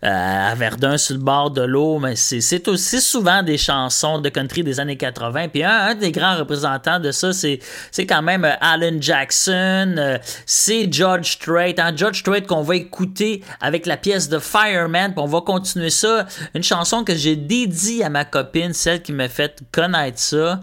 euh, 0.05 0.51
à 0.51 0.55
Verdun 0.55 0.97
sur 0.97 1.17
le 1.17 1.23
bord 1.23 1.51
de 1.51 1.63
l'eau, 1.63 1.99
mais 1.99 2.17
c'est, 2.17 2.41
c'est 2.41 2.69
aussi 2.69 3.01
souvent 3.01 3.43
des 3.43 3.59
chansons 3.59 4.19
de 4.19 4.29
country 4.29 4.63
des 4.63 4.81
années 4.81 4.97
80. 4.97 5.49
Puis 5.49 5.65
un, 5.65 5.95
des 5.95 6.13
grands 6.13 6.37
représentants 6.37 7.01
de 7.01 7.11
ça, 7.11 7.33
c'est, 7.33 7.59
c'est 7.91 8.07
quand 8.07 8.23
même 8.23 8.45
euh, 8.45 8.55
Alan 8.61 8.97
Jackson, 9.01 10.19
c'est 10.47 10.93
George 10.93 11.33
Strait. 11.33 11.75
Hein, 11.79 11.93
George 11.97 12.21
Strait 12.21 12.43
qu'on 12.43 12.63
va 12.63 12.77
écouter 12.77 13.43
avec 13.65 13.87
la 13.87 13.97
pièce 13.97 14.29
de 14.29 14.39
Fireman. 14.39 15.13
Puis 15.13 15.23
on 15.23 15.27
va 15.27 15.41
continuer 15.41 15.91
ça. 15.91 16.27
Une 16.55 16.63
chanson 16.63 17.03
que 17.03 17.15
j'ai 17.15 17.35
dédiée 17.35 18.05
à 18.05 18.11
ma 18.11 18.25
copine, 18.25 18.73
celle 18.75 19.03
qui 19.03 19.13
m'a 19.13 19.29
fait 19.29 19.63
connaître 19.73 20.19
ça. 20.19 20.61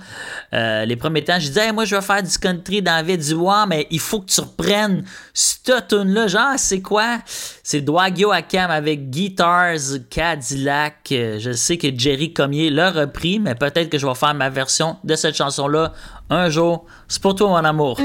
Euh, 0.54 0.86
les 0.86 0.95
premiers 0.95 1.24
temps, 1.24 1.39
je 1.39 1.47
disais, 1.47 1.72
moi, 1.72 1.86
je 1.86 1.95
vais 1.95 2.02
faire 2.02 2.22
du 2.22 2.38
country 2.38 2.82
dans 2.82 2.91
la 2.91 3.04
vie 3.04 3.18
du 3.18 3.36
mais 3.68 3.88
il 3.89 3.99
faut 3.99 4.20
que 4.20 4.30
tu 4.30 4.39
reprennes 4.39 5.04
cette 5.34 5.88
tune-là. 5.88 6.28
Genre, 6.28 6.54
c'est 6.58 6.82
quoi? 6.82 7.18
C'est 7.64 7.82
Dwagyo 7.82 8.32
Akam 8.32 8.70
avec 8.70 9.10
Guitars 9.10 9.80
Cadillac. 10.10 11.08
Je 11.10 11.52
sais 11.54 11.78
que 11.78 11.88
Jerry 11.97 12.34
Comier 12.34 12.70
l'a 12.70 12.91
repris, 12.91 13.39
mais 13.39 13.56
peut-être 13.56 13.89
que 13.89 13.97
je 13.97 14.06
vais 14.06 14.16
faire 14.16 14.36
ma 14.36 14.49
version 14.49 14.97
de 15.04 15.16
cette 15.16 15.36
chanson-là 15.36 15.93
un 16.30 16.49
jour. 16.49 16.86
C'est 17.08 17.22
pour 17.22 17.36
toi, 17.36 17.49
mon 17.49 17.66
amour. 17.66 17.97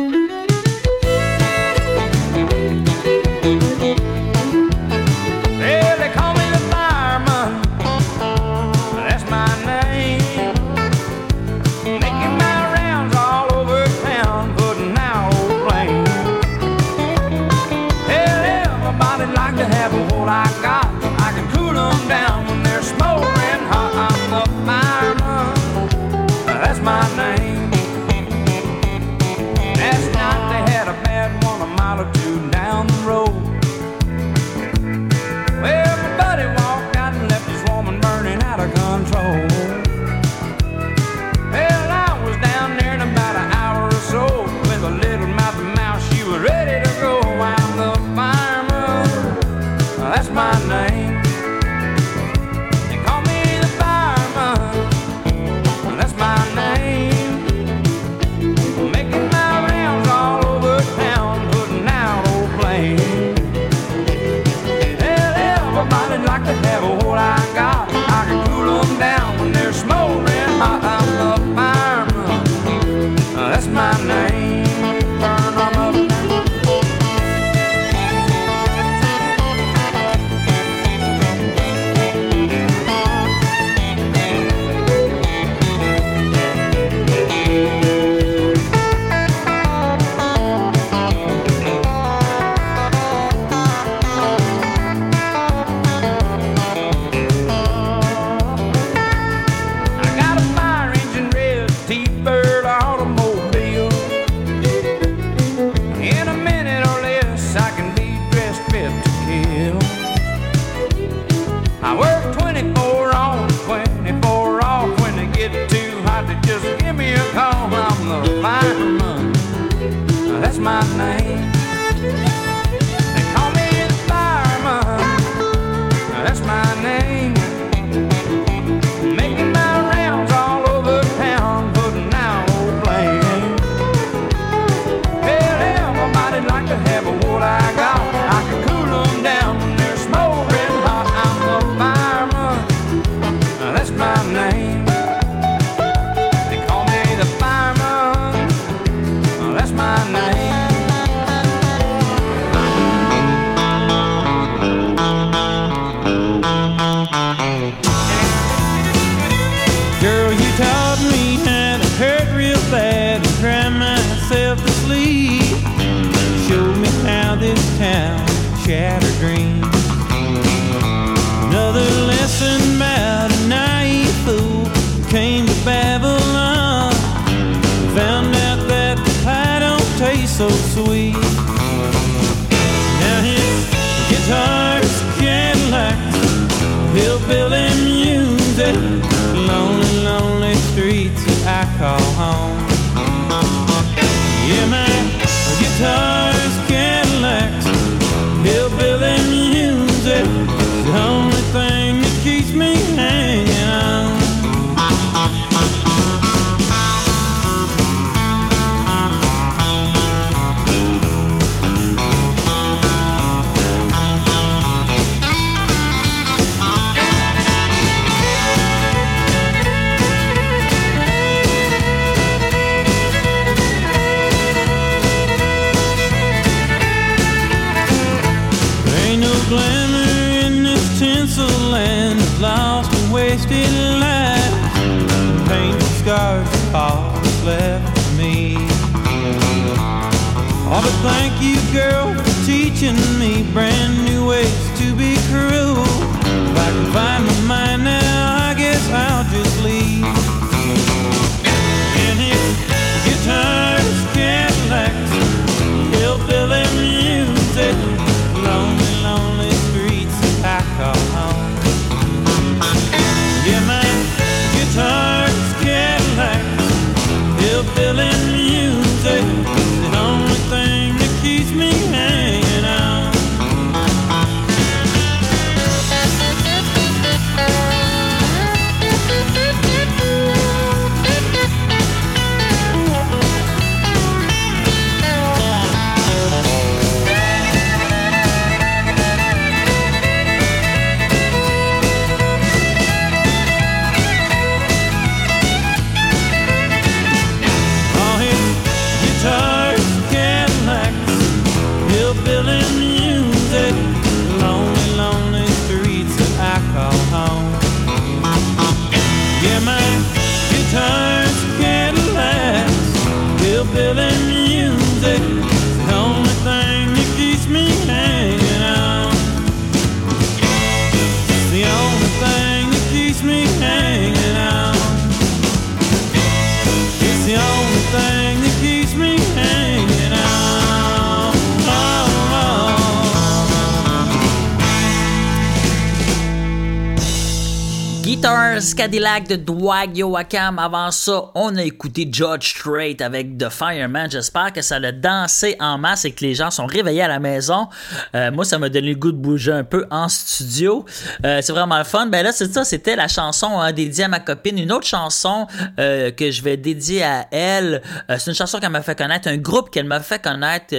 Cadillac 338.87 339.27
de 339.27 339.35
Dwight 339.35 339.99
Yoakam. 339.99 340.61
Avant 340.61 340.93
ça, 340.93 341.33
on 341.35 341.57
a 341.57 341.65
écouté 341.65 342.09
George 342.09 342.51
Strait 342.51 343.03
avec 343.03 343.37
The 343.37 343.49
Fireman. 343.49 344.09
J'espère 344.09 344.53
que 344.53 344.63
ça 344.63 344.79
l'a 344.79 344.93
dansé 344.93 345.57
en 345.59 345.77
masse 345.77 346.05
et 346.05 346.13
que 346.13 346.25
les 346.25 346.37
gens 346.37 346.53
sont 346.53 346.67
réveillés 346.67 347.03
à 347.03 347.09
la 347.09 347.19
maison. 347.19 347.67
Euh, 348.15 348.31
moi, 348.31 348.45
ça 348.45 348.61
m'a 348.61 348.69
donné 348.69 348.91
le 348.91 348.95
goût 348.95 349.11
de 349.11 349.17
bouger 349.17 349.51
un 349.51 349.65
peu 349.65 349.89
en 349.91 350.09
studio. 350.09 350.85
Euh, 351.25 351.41
c'est 351.43 351.53
vraiment 351.53 351.79
le 351.79 351.83
fun. 351.83 352.07
Ben 352.07 352.23
là, 352.23 352.31
c'est 352.31 352.53
ça, 352.53 352.63
c'était 352.65 352.95
la 352.95 353.09
chanson 353.09 353.59
hein, 353.59 353.73
dédiée 353.73 354.05
à 354.05 354.09
ma 354.09 354.21
copine. 354.21 354.57
Une 354.57 354.71
autre 354.71 354.87
chanson 354.87 355.49
euh, 355.81 356.13
que 356.13 356.31
je 356.31 356.43
vais 356.43 356.57
dédier 356.57 357.03
à 357.03 357.27
elle. 357.33 357.83
C'est 358.09 358.29
une 358.29 358.37
chanson 358.37 358.61
qu'elle 358.61 358.71
m'a 358.71 358.83
fait 358.83 358.97
connaître, 358.97 359.27
un 359.27 359.37
groupe 359.37 359.71
qu'elle 359.71 359.87
m'a 359.87 359.99
fait 359.99 360.23
connaître. 360.23 360.73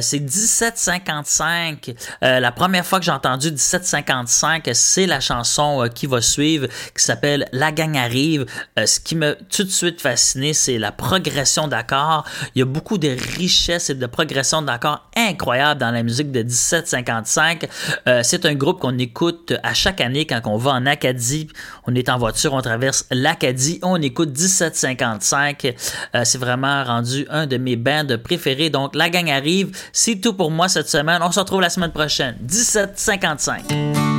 c'est 0.00 0.18
1755. 0.18 1.94
Euh, 2.24 2.40
la 2.40 2.50
première 2.50 2.84
fois 2.84 2.98
que 2.98 3.04
j'ai 3.04 3.12
entendu 3.12 3.52
1755, 3.52 4.68
c'est 4.72 5.06
la 5.06 5.20
chanson 5.20 5.88
qui 5.94 6.06
va 6.06 6.20
suivre, 6.20 6.66
qui 6.66 7.04
La 7.52 7.72
gang 7.72 7.96
arrive. 7.96 8.46
Euh, 8.78 8.86
ce 8.86 9.00
qui 9.00 9.14
m'a 9.14 9.34
tout 9.34 9.64
de 9.64 9.70
suite 9.70 10.00
fasciné, 10.00 10.52
c'est 10.52 10.78
la 10.78 10.92
progression 10.92 11.68
d'accords. 11.68 12.24
Il 12.54 12.60
y 12.60 12.62
a 12.62 12.64
beaucoup 12.64 12.98
de 12.98 13.08
richesse 13.36 13.90
et 13.90 13.94
de 13.94 14.06
progression 14.06 14.62
d'accords 14.62 15.08
incroyables 15.16 15.80
dans 15.80 15.90
la 15.90 16.02
musique 16.02 16.30
de 16.32 16.42
1755. 16.42 17.68
Euh, 18.08 18.20
c'est 18.22 18.46
un 18.46 18.54
groupe 18.54 18.80
qu'on 18.80 18.98
écoute 18.98 19.52
à 19.62 19.74
chaque 19.74 20.00
année 20.00 20.26
quand 20.26 20.40
on 20.46 20.56
va 20.56 20.72
en 20.72 20.86
Acadie. 20.86 21.48
On 21.86 21.94
est 21.94 22.08
en 22.08 22.18
voiture, 22.18 22.54
on 22.54 22.62
traverse 22.62 23.06
l'Acadie, 23.10 23.78
on 23.82 24.00
écoute 24.00 24.30
1755. 24.30 25.74
Euh, 26.14 26.22
c'est 26.24 26.38
vraiment 26.38 26.84
rendu 26.84 27.26
un 27.30 27.46
de 27.46 27.56
mes 27.56 27.76
bands 27.76 28.06
préférés. 28.22 28.70
Donc, 28.70 28.94
La 28.94 29.10
gang 29.10 29.30
arrive. 29.30 29.76
C'est 29.92 30.20
tout 30.20 30.34
pour 30.34 30.50
moi 30.50 30.68
cette 30.68 30.88
semaine. 30.88 31.20
On 31.22 31.32
se 31.32 31.40
retrouve 31.40 31.60
la 31.60 31.70
semaine 31.70 31.92
prochaine. 31.92 32.36
1755. 32.40 34.09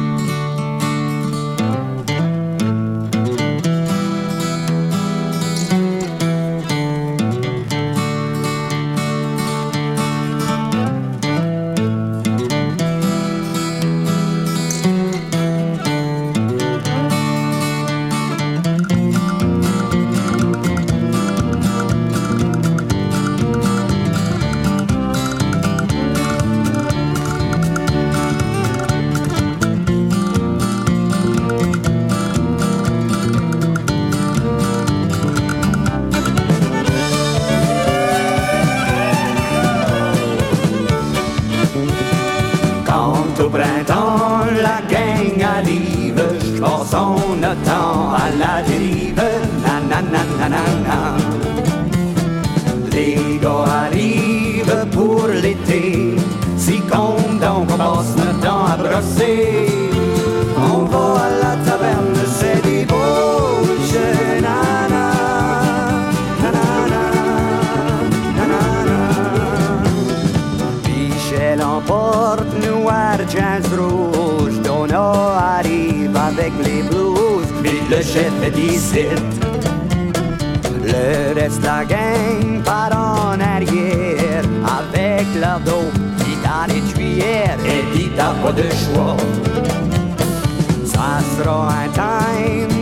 I 91.13 91.21
throw 91.35 91.63
my 91.63 91.89
time 91.89 92.80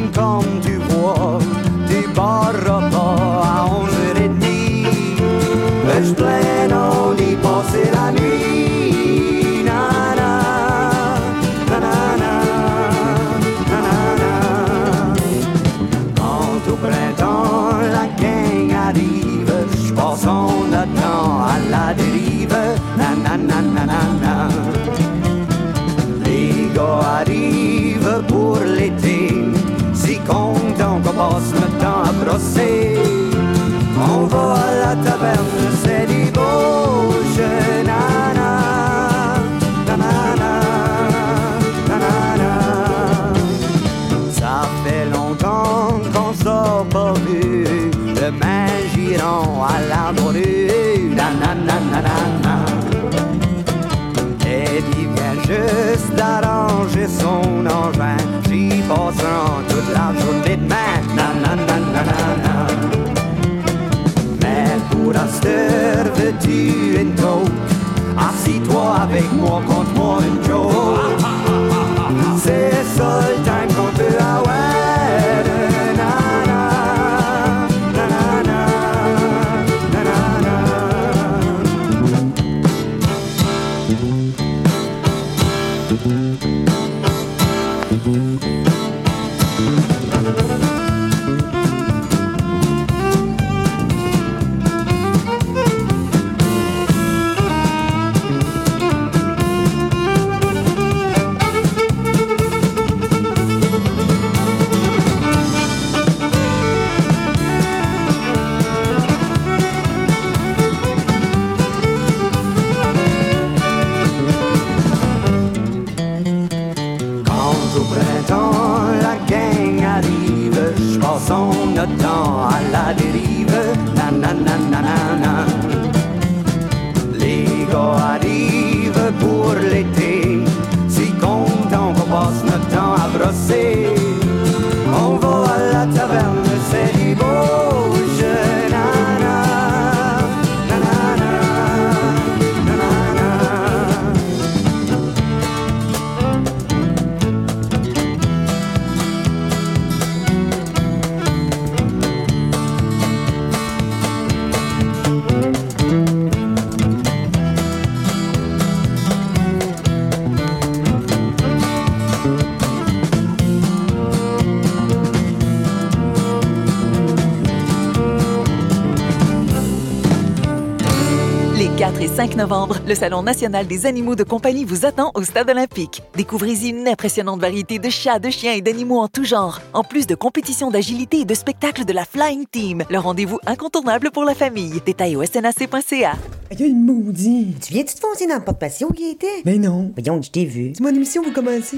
Le 172.89 172.95
Salon 172.95 173.21
national 173.21 173.67
des 173.67 173.85
animaux 173.85 174.15
de 174.15 174.23
compagnie 174.23 174.65
vous 174.65 174.83
attend 174.83 175.11
au 175.13 175.21
Stade 175.21 175.47
olympique. 175.47 176.01
Découvrez-y 176.15 176.69
une 176.69 176.87
impressionnante 176.87 177.39
variété 177.39 177.77
de 177.77 177.87
chats, 177.87 178.17
de 178.17 178.31
chiens 178.31 178.53
et 178.53 178.61
d'animaux 178.61 178.97
en 178.97 179.07
tout 179.07 179.23
genre, 179.23 179.61
en 179.75 179.83
plus 179.83 180.07
de 180.07 180.15
compétitions 180.15 180.71
d'agilité 180.71 181.19
et 181.19 181.25
de 181.25 181.35
spectacles 181.35 181.85
de 181.85 181.93
la 181.93 182.03
Flying 182.03 182.47
Team, 182.47 182.83
le 182.89 182.97
rendez-vous 182.97 183.37
incontournable 183.45 184.09
pour 184.09 184.23
la 184.23 184.33
famille. 184.33 184.81
Détail 184.83 185.15
au 185.15 185.23
snac.ca. 185.23 186.13
Aïe, 186.13 186.17
ah, 186.49 186.55
le 186.63 186.73
maudit! 186.73 187.53
Tu 187.61 187.73
viens-tu 187.73 187.93
te 187.93 187.99
foncer 187.99 188.25
dans 188.25 188.37
le 188.37 188.43
porte-patio, 188.43 188.89
Gaëtan? 188.89 189.27
Mais 189.45 189.59
non! 189.59 189.91
Voyons, 189.95 190.19
je 190.23 190.31
t'ai 190.31 190.45
vu. 190.45 190.71
C'est 190.73 190.81
mon 190.81 190.89
émission, 190.89 191.21
vous 191.21 191.31
commencez. 191.31 191.77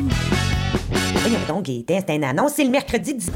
Voyons 1.15 1.39
donc, 1.49 1.65
Gaëtan, 1.65 2.05
c'est 2.07 2.15
un 2.15 2.23
annonce, 2.23 2.53
c'est 2.55 2.63
le 2.63 2.69
mercredi 2.69 3.15
10... 3.15 3.31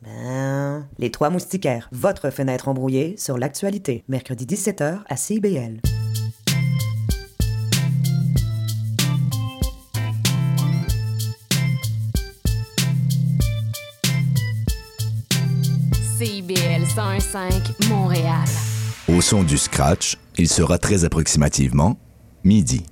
Ben... 0.00 0.86
Les 0.98 1.10
Trois 1.10 1.28
Moustiquaires, 1.28 1.90
votre 1.92 2.30
fenêtre 2.30 2.68
embrouillée 2.68 3.16
sur 3.18 3.36
l'actualité, 3.36 4.02
mercredi 4.08 4.46
17h 4.46 5.00
à 5.06 5.16
CIBL. 5.18 5.82
CIBL 16.24 16.84
101.5 16.84 17.88
Montréal. 17.88 18.44
Au 19.08 19.20
son 19.20 19.42
du 19.42 19.58
scratch, 19.58 20.16
il 20.38 20.48
sera 20.48 20.78
très 20.78 21.04
approximativement 21.04 21.98
midi. 22.44 22.84